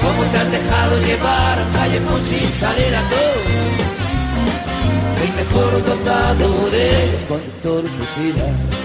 ¿Cómo 0.00 0.22
te 0.30 0.38
has 0.38 0.50
dejado 0.50 1.00
llevar 1.00 1.70
callejón 1.72 2.24
sin 2.24 2.50
salir 2.52 2.94
a 2.94 3.08
todo? 3.08 3.42
El 5.22 5.32
mejor 5.34 5.84
dotado 5.84 6.70
de 6.70 7.12
los 7.12 7.22
conductores 7.24 7.92
suicida. 7.92 8.81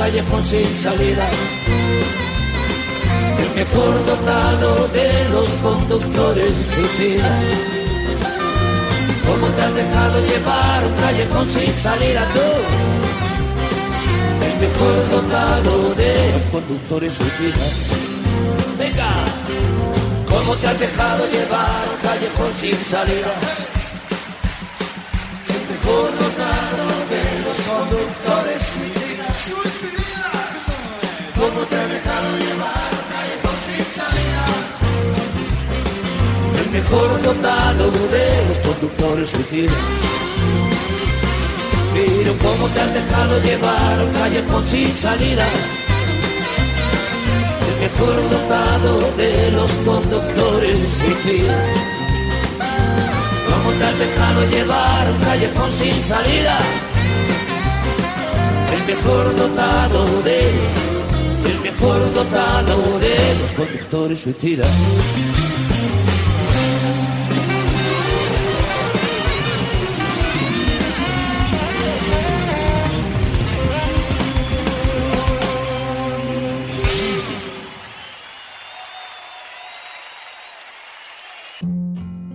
Callejón 0.00 0.42
sin 0.42 0.74
salida? 0.74 1.26
El 3.42 3.50
mejor 3.54 4.06
dotado 4.06 4.88
de 4.88 5.28
los 5.28 5.48
conductores 5.66 6.54
suicida. 6.74 7.30
¿Cómo 9.26 9.46
te 9.48 9.60
has 9.60 9.74
dejado 9.74 10.16
llevar 10.24 10.86
un 10.86 10.94
callejón 11.02 11.46
sin 11.46 11.72
salida 11.74 12.22
tú? 12.36 12.48
El 14.48 14.54
mejor 14.64 14.96
dotado 15.16 15.94
de 16.02 16.32
los 16.32 16.46
conductores 16.46 17.12
suicidas. 17.12 17.72
Venga, 18.78 19.10
¿cómo 20.32 20.54
te 20.54 20.66
has 20.66 20.80
dejado 20.80 21.26
llevar 21.26 21.82
un 21.92 22.00
callejón 22.08 22.52
sin 22.54 22.76
salida? 22.92 23.32
El 25.56 25.62
mejor 25.72 26.08
dotado 26.24 26.84
de 27.12 27.22
los 27.44 27.56
conductores 27.68 28.49
te 31.70 31.76
dejado 31.76 32.28
llevar 32.44 32.90
callejón 33.14 33.56
sin 33.66 33.84
salida? 33.98 34.44
El 36.62 36.70
mejor 36.70 37.22
dotado 37.22 37.84
de 38.16 38.26
los 38.48 38.58
conductores 38.58 39.30
suicidas. 39.30 39.76
Pero 41.94 42.32
¿cómo 42.38 42.68
te 42.68 42.80
has 42.80 42.92
dejado 42.94 43.40
llevar 43.42 44.02
un 44.04 44.12
callejón 44.12 44.64
sin 44.64 44.94
salida? 44.94 45.46
El 47.68 47.76
mejor 47.84 48.16
dotado 48.30 48.92
de 49.16 49.50
los 49.52 49.70
conductores 49.88 50.78
suicidas. 50.98 51.90
¿Cómo 53.48 53.70
te 53.78 53.84
has 53.84 53.98
dejado 53.98 54.44
llevar 54.46 55.10
un 55.12 55.18
callejón 55.18 55.72
sin 55.72 56.00
salida? 56.00 56.58
El 58.74 58.94
mejor 58.94 59.36
dotado 59.36 60.22
de, 60.22 60.89
el 61.44 61.60
mejor 61.60 62.12
dotado 62.14 62.98
de 62.98 63.16
los 63.40 63.52
conductores 63.52 64.20
suicidas. 64.20 64.70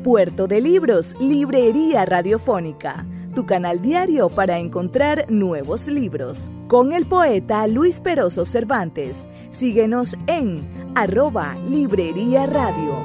Puerto 0.03 0.47
de 0.47 0.61
Libros, 0.61 1.15
Librería 1.19 2.05
Radiofónica, 2.05 3.05
tu 3.33 3.47
canal 3.47 3.81
diario 3.81 4.29
para 4.29 4.59
encontrar 4.59 5.25
nuevos 5.29 5.87
libros. 5.87 6.51
Con 6.67 6.93
el 6.93 7.05
poeta 7.05 7.67
Luis 7.67 8.01
Peroso 8.01 8.43
Cervantes. 8.43 9.27
Síguenos 9.51 10.17
en 10.25 10.63
arroba 10.95 11.55
Librería 11.69 12.47
Radio. 12.47 12.95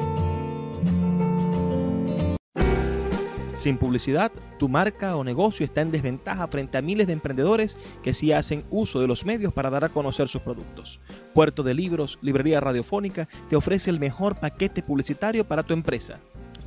Sin 3.52 3.76
publicidad, 3.76 4.32
tu 4.58 4.70
marca 4.70 5.14
o 5.14 5.24
negocio 5.24 5.66
está 5.66 5.82
en 5.82 5.90
desventaja 5.90 6.48
frente 6.48 6.78
a 6.78 6.82
miles 6.82 7.06
de 7.06 7.12
emprendedores 7.12 7.76
que 8.02 8.14
sí 8.14 8.32
hacen 8.32 8.64
uso 8.70 8.98
de 8.98 9.06
los 9.06 9.26
medios 9.26 9.52
para 9.52 9.68
dar 9.68 9.84
a 9.84 9.90
conocer 9.90 10.28
sus 10.28 10.40
productos. 10.40 10.98
Puerto 11.34 11.62
de 11.62 11.74
Libros, 11.74 12.18
Librería 12.22 12.60
Radiofónica, 12.60 13.28
te 13.50 13.56
ofrece 13.56 13.90
el 13.90 14.00
mejor 14.00 14.40
paquete 14.40 14.82
publicitario 14.82 15.46
para 15.46 15.64
tu 15.64 15.74
empresa. 15.74 16.18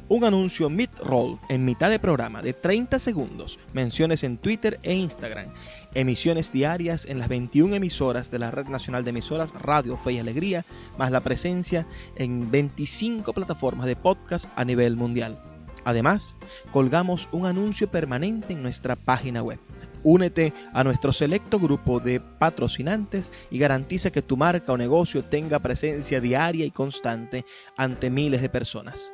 Un 0.09 0.25
anuncio 0.25 0.69
mid-roll 0.69 1.39
en 1.49 1.63
mitad 1.63 1.89
de 1.89 1.97
programa 1.97 2.41
de 2.41 2.53
30 2.53 2.99
segundos, 2.99 3.57
menciones 3.73 4.23
en 4.23 4.37
Twitter 4.37 4.77
e 4.83 4.93
Instagram, 4.93 5.47
emisiones 5.95 6.51
diarias 6.51 7.05
en 7.05 7.19
las 7.19 7.29
21 7.29 7.75
emisoras 7.75 8.31
de 8.31 8.39
la 8.39 8.51
Red 8.51 8.67
Nacional 8.67 9.03
de 9.03 9.11
Emisoras 9.11 9.53
Radio 9.53 9.97
Fe 9.97 10.13
y 10.13 10.19
Alegría, 10.19 10.65
más 10.97 11.11
la 11.11 11.21
presencia 11.21 11.85
en 12.15 12.49
25 12.49 13.33
plataformas 13.33 13.85
de 13.85 13.95
podcast 13.95 14.47
a 14.55 14.65
nivel 14.65 14.95
mundial. 14.95 15.39
Además, 15.85 16.37
colgamos 16.71 17.27
un 17.31 17.45
anuncio 17.45 17.89
permanente 17.89 18.53
en 18.53 18.63
nuestra 18.63 18.95
página 18.95 19.43
web. 19.43 19.59
Únete 20.03 20.53
a 20.73 20.83
nuestro 20.83 21.13
selecto 21.13 21.59
grupo 21.59 21.99
de 21.99 22.19
patrocinantes 22.19 23.31
y 23.49 23.57
garantiza 23.57 24.11
que 24.11 24.21
tu 24.21 24.35
marca 24.37 24.73
o 24.73 24.77
negocio 24.77 25.23
tenga 25.23 25.59
presencia 25.59 26.19
diaria 26.19 26.65
y 26.65 26.71
constante 26.71 27.45
ante 27.77 28.09
miles 28.09 28.41
de 28.41 28.49
personas. 28.49 29.13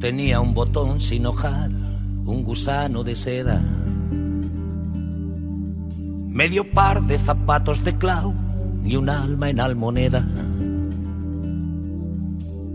Tenía 0.00 0.40
un 0.40 0.54
botón 0.54 1.00
sin 1.00 1.26
hojar, 1.26 1.70
un 2.24 2.44
gusano 2.44 3.02
de 3.02 3.16
seda, 3.16 3.60
medio 6.28 6.70
par 6.70 7.02
de 7.02 7.18
zapatos 7.18 7.82
de 7.82 7.98
clau 7.98 8.32
y 8.84 8.94
un 8.94 9.10
alma 9.10 9.50
en 9.50 9.58
almoneda. 9.58 10.24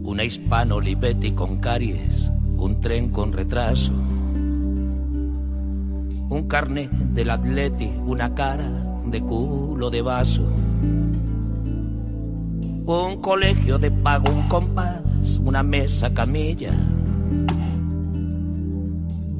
Una 0.03 0.25
hispano 0.25 0.75
Olivetti 0.75 1.31
con 1.31 1.59
caries, 1.59 2.29
un 2.57 2.81
tren 2.81 3.09
con 3.09 3.31
retraso, 3.31 3.93
un 6.29 6.45
carnet 6.49 6.91
del 6.91 7.29
atleti, 7.29 7.89
una 8.05 8.35
cara 8.35 8.69
de 9.05 9.21
culo 9.21 9.89
de 9.89 10.01
vaso, 10.01 10.43
un 12.85 13.21
colegio 13.21 13.79
de 13.79 13.91
pago, 13.91 14.29
un 14.29 14.49
compás, 14.49 15.39
una 15.41 15.63
mesa 15.63 16.13
camilla 16.13 16.73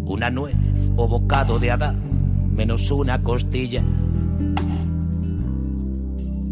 una 0.06 0.30
nuez 0.30 0.56
o 0.96 1.08
bocado 1.08 1.60
de 1.60 1.72
Adán, 1.72 1.98
menos 2.56 2.90
una 2.92 3.22
costilla. 3.22 3.84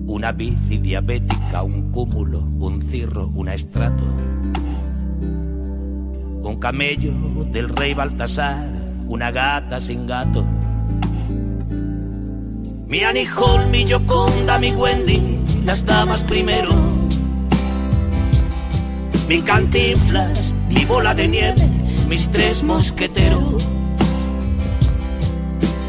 Una 0.07 0.31
bici 0.31 0.77
diabética, 0.77 1.63
un 1.63 1.91
cúmulo, 1.91 2.39
un 2.39 2.81
cirro, 2.81 3.27
una 3.35 3.53
estrato. 3.53 4.03
Un 6.43 6.59
camello 6.59 7.13
del 7.51 7.69
rey 7.69 7.93
Baltasar, 7.93 8.67
una 9.07 9.31
gata 9.31 9.79
sin 9.79 10.05
gato. 10.07 10.43
Mi 12.89 12.99
Hall, 13.03 13.69
mi 13.69 13.85
Yoconda, 13.85 14.59
mi 14.59 14.71
Wendy, 14.71 15.21
las 15.63 15.85
damas 15.85 16.25
primero. 16.25 16.69
Mi 19.29 19.41
cantinflas, 19.41 20.53
mi 20.71 20.85
bola 20.85 21.13
de 21.13 21.27
nieve, 21.27 21.67
mis 22.07 22.29
tres 22.29 22.63
mosqueteros. 22.63 23.67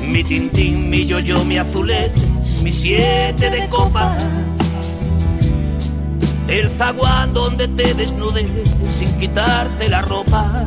Mi 0.06 0.22
tintín, 0.24 0.90
mi 0.90 1.06
yo-yo, 1.06 1.44
mi 1.44 1.58
azulete, 1.58 2.20
mi 2.62 2.72
siete 2.72 3.50
de 3.50 3.68
copa. 3.68 4.14
El 6.48 6.68
zaguán 6.70 7.32
donde 7.32 7.68
te 7.68 7.94
desnudes 7.94 8.46
sin 8.88 9.10
quitarte 9.18 9.88
la 9.88 10.02
ropa. 10.02 10.64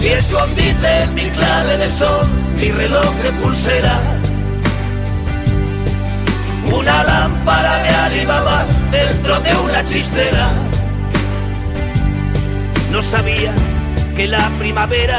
Mi 0.00 0.06
escondite, 0.06 1.06
mi 1.14 1.24
clave 1.30 1.76
de 1.76 1.88
sol, 1.88 2.26
mi 2.56 2.70
reloj 2.70 3.14
de 3.22 3.32
pulsera. 3.32 3.98
Una 6.72 7.04
lámpara 7.04 7.82
de 7.82 7.88
Alibaba 7.88 8.64
dentro 8.90 9.40
de 9.40 9.56
una 9.56 9.82
chistera 9.82 10.70
no 12.90 13.00
sabía 13.02 13.54
que 14.16 14.26
la 14.26 14.50
primavera 14.58 15.18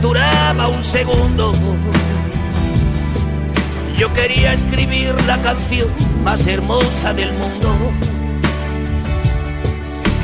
duraba 0.00 0.68
un 0.68 0.84
segundo. 0.84 1.52
Yo 3.96 4.12
quería 4.12 4.52
escribir 4.52 5.14
la 5.26 5.40
canción 5.40 5.88
más 6.24 6.46
hermosa 6.46 7.12
del 7.14 7.32
mundo. 7.32 7.68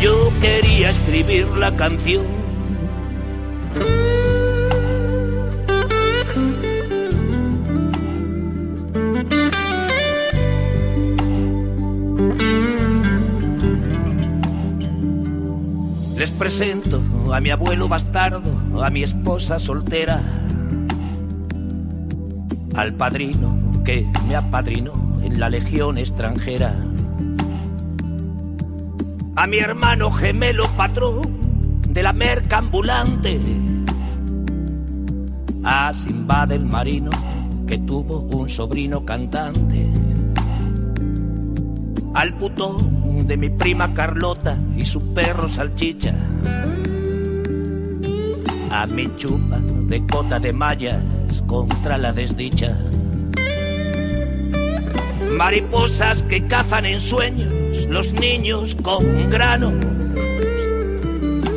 Yo 0.00 0.32
quería 0.40 0.90
escribir 0.90 1.46
la 1.56 1.74
canción. 1.76 2.24
Les 16.18 16.32
presento 16.32 17.00
a 17.32 17.40
mi 17.40 17.50
abuelo 17.50 17.86
bastardo, 17.86 18.82
a 18.82 18.90
mi 18.90 19.04
esposa 19.04 19.60
soltera, 19.60 20.20
al 22.74 22.92
padrino 22.94 23.84
que 23.84 24.04
me 24.26 24.34
apadrinó 24.34 25.20
en 25.22 25.38
la 25.38 25.48
legión 25.48 25.96
extranjera, 25.96 26.74
a 29.36 29.46
mi 29.46 29.58
hermano 29.58 30.10
gemelo 30.10 30.68
patrón 30.76 31.38
de 31.86 32.02
la 32.02 32.12
merca 32.12 32.58
ambulante, 32.58 33.40
a 35.62 35.94
Simba 35.94 36.48
el 36.50 36.64
marino 36.64 37.12
que 37.64 37.78
tuvo 37.78 38.22
un 38.22 38.50
sobrino 38.50 39.04
cantante, 39.04 39.88
al 42.14 42.34
putón 42.34 42.97
de 43.28 43.36
mi 43.36 43.50
prima 43.50 43.92
Carlota 43.92 44.56
y 44.74 44.86
su 44.86 45.12
perro 45.12 45.50
salchicha. 45.50 46.14
A 48.70 48.86
mi 48.86 49.14
chupa 49.16 49.58
de 49.60 50.06
cota 50.06 50.40
de 50.40 50.54
mallas 50.54 51.02
contra 51.46 51.98
la 51.98 52.12
desdicha. 52.12 52.74
Mariposas 55.36 56.22
que 56.22 56.46
cazan 56.46 56.86
en 56.86 57.00
sueños 57.00 57.86
los 57.90 58.12
niños 58.12 58.74
con 58.74 59.28
granos. 59.28 59.74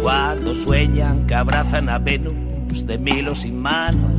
Cuando 0.02 0.54
sueñan 0.54 1.26
que 1.26 1.36
abrazan 1.36 1.88
a 1.88 2.00
Venus 2.00 2.86
de 2.86 2.98
milo 2.98 3.34
sin 3.34 3.62
manos. 3.62 4.12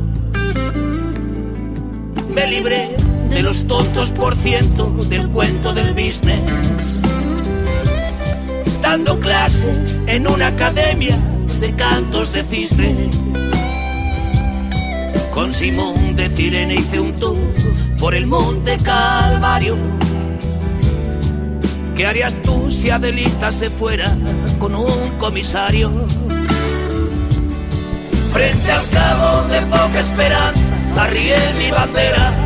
Me 2.33 2.47
libré 2.47 2.95
de 3.29 3.43
los 3.43 3.67
tontos 3.67 4.09
por 4.09 4.35
ciento 4.35 4.89
del 5.07 5.29
cuento 5.29 5.73
del 5.73 5.93
business 5.93 6.97
dando 8.93 9.19
clases 9.19 9.97
en 10.05 10.27
una 10.27 10.49
academia 10.49 11.17
de 11.59 11.73
cantos 11.75 12.31
de 12.31 12.43
cisne. 12.43 13.09
Con 15.33 15.51
Simón 15.51 16.15
de 16.15 16.29
Cirene 16.29 16.75
hice 16.75 16.99
un 16.99 17.11
tour 17.15 17.39
por 17.99 18.13
el 18.13 18.27
monte 18.27 18.77
Calvario. 18.83 19.77
¿Qué 21.95 22.05
harías 22.05 22.39
tú 22.43 22.69
si 22.69 22.91
Adelita 22.91 23.51
se 23.51 23.71
fuera 23.71 24.15
con 24.59 24.75
un 24.75 25.17
comisario? 25.17 25.89
Frente 28.31 28.71
al 28.71 28.87
cabo 28.89 29.47
de 29.47 29.61
poca 29.75 29.99
esperanza, 30.01 30.61
arrié 30.97 31.37
mi 31.57 31.71
bandera 31.71 32.42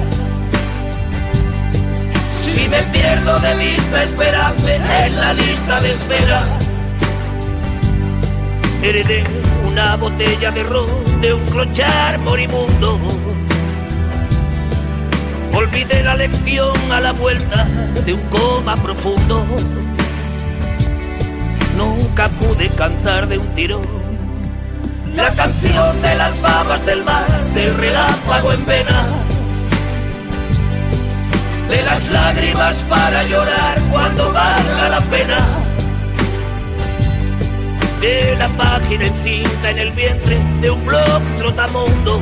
si 2.67 2.69
me 2.69 2.83
pierdo 2.83 3.39
de 3.39 3.55
vista, 3.55 4.03
esperadme 4.03 4.75
en 5.05 5.15
la 5.15 5.33
lista 5.33 5.79
de 5.79 5.89
espera. 5.89 6.43
Heredé 8.81 9.23
una 9.67 9.95
botella 9.95 10.51
de 10.51 10.63
ron 10.63 11.21
de 11.21 11.33
un 11.33 11.45
clochar 11.45 12.19
moribundo. 12.19 12.99
Olvidé 15.53 16.03
la 16.03 16.15
lección 16.15 16.91
a 16.91 16.99
la 16.99 17.13
vuelta 17.13 17.65
de 18.05 18.13
un 18.13 18.21
coma 18.29 18.75
profundo. 18.75 19.45
Nunca 21.77 22.29
pude 22.29 22.69
cantar 22.69 23.27
de 23.27 23.37
un 23.37 23.47
tirón 23.53 23.97
la 25.15 25.31
canción 25.31 25.99
de 26.01 26.15
las 26.15 26.39
babas 26.41 26.85
del 26.85 27.03
mar, 27.03 27.25
del 27.55 27.73
relámpago 27.75 28.51
en 28.51 28.65
vena 28.67 29.26
de 31.69 31.83
las 31.83 32.09
lágrimas 32.11 32.83
para 32.89 33.23
llorar 33.23 33.81
cuando 33.91 34.31
valga 34.31 34.89
la 34.89 35.01
pena. 35.01 35.37
de 38.01 38.35
la 38.35 38.47
página 38.49 39.05
encinta 39.05 39.71
en 39.71 39.79
el 39.79 39.91
vientre 39.91 40.37
de 40.61 40.69
un 40.69 40.85
blog 40.85 41.21
trotamundo, 41.39 42.21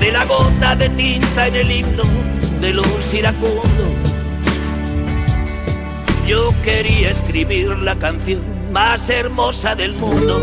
de 0.00 0.12
la 0.12 0.24
gota 0.24 0.76
de 0.76 0.88
tinta 0.90 1.48
en 1.48 1.56
el 1.56 1.70
himno 1.70 2.04
de 2.60 2.72
los 2.72 3.14
iracundos. 3.14 3.62
Yo 6.26 6.54
quería 6.62 7.10
escribir 7.10 7.68
la 7.78 7.96
canción 7.96 8.42
más 8.72 9.08
hermosa 9.10 9.74
del 9.74 9.92
mundo. 9.94 10.42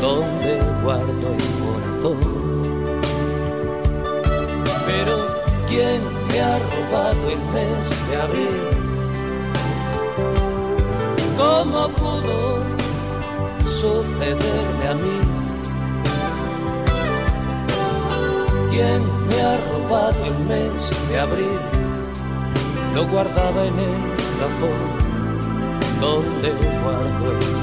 donde 0.00 0.60
guardo 0.82 1.28
el 1.34 1.46
corazón. 1.62 2.18
Pero 4.86 5.14
¿quién 5.68 6.02
me 6.28 6.40
ha 6.40 6.58
robado 6.58 7.30
el 7.30 7.40
mes 7.52 8.08
de 8.08 8.16
abril? 8.16 8.60
¿Cómo 11.36 11.88
pudo 11.90 12.60
sucederme 13.66 14.88
a 14.88 14.94
mí? 14.94 15.20
¿Quién 18.70 19.02
me 19.28 19.42
ha 19.42 19.56
robado 19.72 20.24
el 20.24 20.38
mes 20.46 20.90
de 21.08 21.20
abril? 21.20 21.60
Lo 22.94 23.06
guardaba 23.06 23.64
en 23.64 23.78
el 23.78 23.96
cajón 24.40 25.00
donde 26.00 26.50
guardo 26.82 27.32
el 27.32 27.59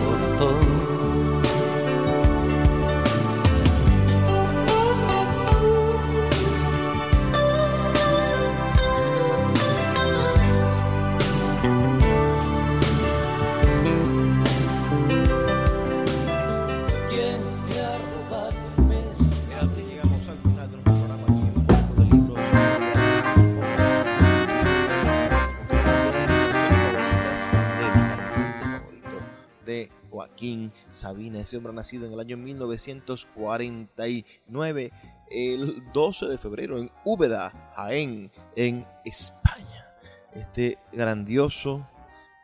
Joaquín 30.38 30.72
Sabina, 30.92 31.40
ese 31.40 31.58
hombre 31.58 31.74
nacido 31.74 32.06
en 32.06 32.14
el 32.14 32.20
año 32.20 32.38
1949, 32.38 34.92
el 35.32 35.84
12 35.92 36.28
de 36.28 36.38
febrero 36.38 36.78
en 36.78 36.92
Úbeda, 37.04 37.74
Jaén, 37.76 38.32
en 38.56 38.86
España. 39.04 39.88
Este 40.36 40.78
grandioso, 40.94 41.90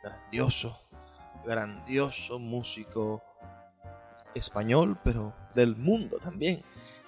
grandioso, 0.02 0.80
grandioso 1.46 2.40
músico 2.40 3.22
español, 4.34 4.98
pero 5.04 5.36
del 5.54 5.76
mundo 5.76 6.18
también. 6.18 6.64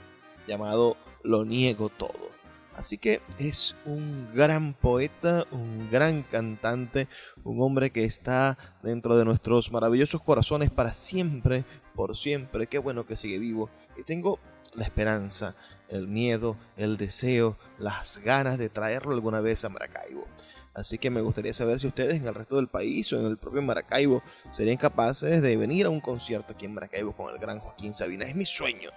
llamado 0.48 0.98
Lo 1.24 1.44
Niego 1.46 1.89
Todo. 1.89 2.41
Así 2.76 2.97
que 2.97 3.22
es 3.38 3.76
un 3.86 4.30
gran 4.34 4.74
poeta, 4.74 5.45
un 5.51 5.89
gran 5.91 6.24
cantante, 6.24 7.07
un 7.43 7.61
hombre 7.61 7.91
que 7.91 8.05
está 8.05 8.57
dentro 8.82 9.17
de 9.17 9.26
nuestros 9.26 9.72
maravillosos 9.72 10.22
corazones 10.22 10.69
para 10.69 10.93
siempre, 10.93 11.65
por 11.95 12.17
siempre. 12.17 12.67
Qué 12.67 12.80
bueno 12.80 13.05
que 13.05 13.17
sigue 13.17 13.39
vivo. 13.39 13.69
Y 13.97 14.03
tengo 14.03 14.39
la 14.74 14.86
esperanza, 14.86 15.55
el 15.89 16.07
miedo, 16.07 16.57
el 16.78 16.97
deseo, 16.97 17.57
las 17.78 18.19
ganas 18.19 18.57
de 18.57 18.69
traerlo 18.69 19.13
alguna 19.13 19.41
vez 19.41 19.65
a 19.65 19.69
Maracaibo. 19.69 20.26
Así 20.74 20.97
que 20.97 21.09
me 21.09 21.19
gustaría 21.19 21.53
saber 21.53 21.82
si 21.82 21.88
ustedes 21.88 22.22
en 22.22 22.28
el 22.28 22.34
resto 22.34 22.55
del 22.55 22.69
país 22.69 23.11
o 23.11 23.19
en 23.19 23.26
el 23.26 23.38
propio 23.38 23.61
Maracaibo 23.61 24.24
serían 24.51 24.78
capaces 24.78 25.41
de 25.41 25.57
venir 25.57 25.86
a 25.86 25.89
un 25.89 25.99
concierto 25.99 26.53
aquí 26.53 26.65
en 26.65 26.74
Maracaibo 26.74 27.11
con 27.11 27.34
el 27.34 27.39
gran 27.39 27.59
Joaquín 27.59 27.93
Sabina. 27.93 28.24
Es 28.24 28.36
mi 28.36 28.45
sueño. 28.45 28.89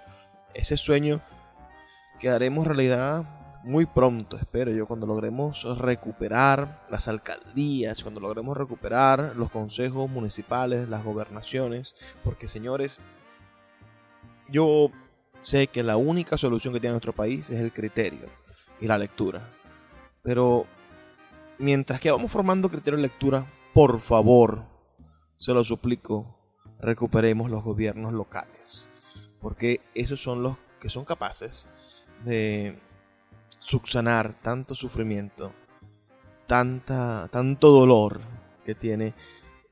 Ese 0.55 0.77
sueño 0.77 1.20
que 2.20 2.29
haremos 2.29 2.64
realidad 2.64 3.44
muy 3.65 3.87
pronto, 3.87 4.37
espero 4.37 4.71
yo, 4.71 4.87
cuando 4.87 5.07
logremos 5.07 5.65
recuperar 5.79 6.85
las 6.91 7.09
alcaldías, 7.09 8.03
cuando 8.03 8.21
logremos 8.21 8.57
recuperar 8.57 9.33
los 9.37 9.51
consejos 9.51 10.09
municipales, 10.11 10.89
las 10.89 11.03
gobernaciones, 11.03 11.95
porque 12.23 12.47
señores, 12.47 12.99
yo 14.49 14.91
sé 15.41 15.69
que 15.69 15.83
la 15.83 15.97
única 15.97 16.37
solución 16.37 16.75
que 16.75 16.81
tiene 16.81 16.93
nuestro 16.93 17.15
país 17.15 17.49
es 17.49 17.61
el 17.61 17.73
criterio 17.73 18.27
y 18.81 18.87
la 18.87 18.99
lectura. 18.99 19.49
Pero 20.23 20.67
mientras 21.59 22.01
que 22.01 22.11
vamos 22.11 22.31
formando 22.31 22.69
criterio 22.69 22.99
de 22.99 23.05
lectura, 23.05 23.47
por 23.73 23.99
favor, 24.01 24.62
se 25.37 25.55
lo 25.55 25.65
suplico, 25.65 26.39
recuperemos 26.81 27.51
los 27.51 27.65
gobiernos 27.65 28.12
locales, 28.12 28.91
porque 29.41 29.81
esos 29.95 30.23
son 30.23 30.43
los 30.43 30.57
que 30.81 30.91
son 30.91 31.07
capaces 31.07 31.67
de 32.25 32.79
subsanar 33.65 34.35
tanto 34.43 34.75
sufrimiento, 34.75 35.55
tanta, 36.47 37.29
tanto 37.33 37.71
dolor 37.71 38.21
que 38.67 38.75
tiene 38.75 39.15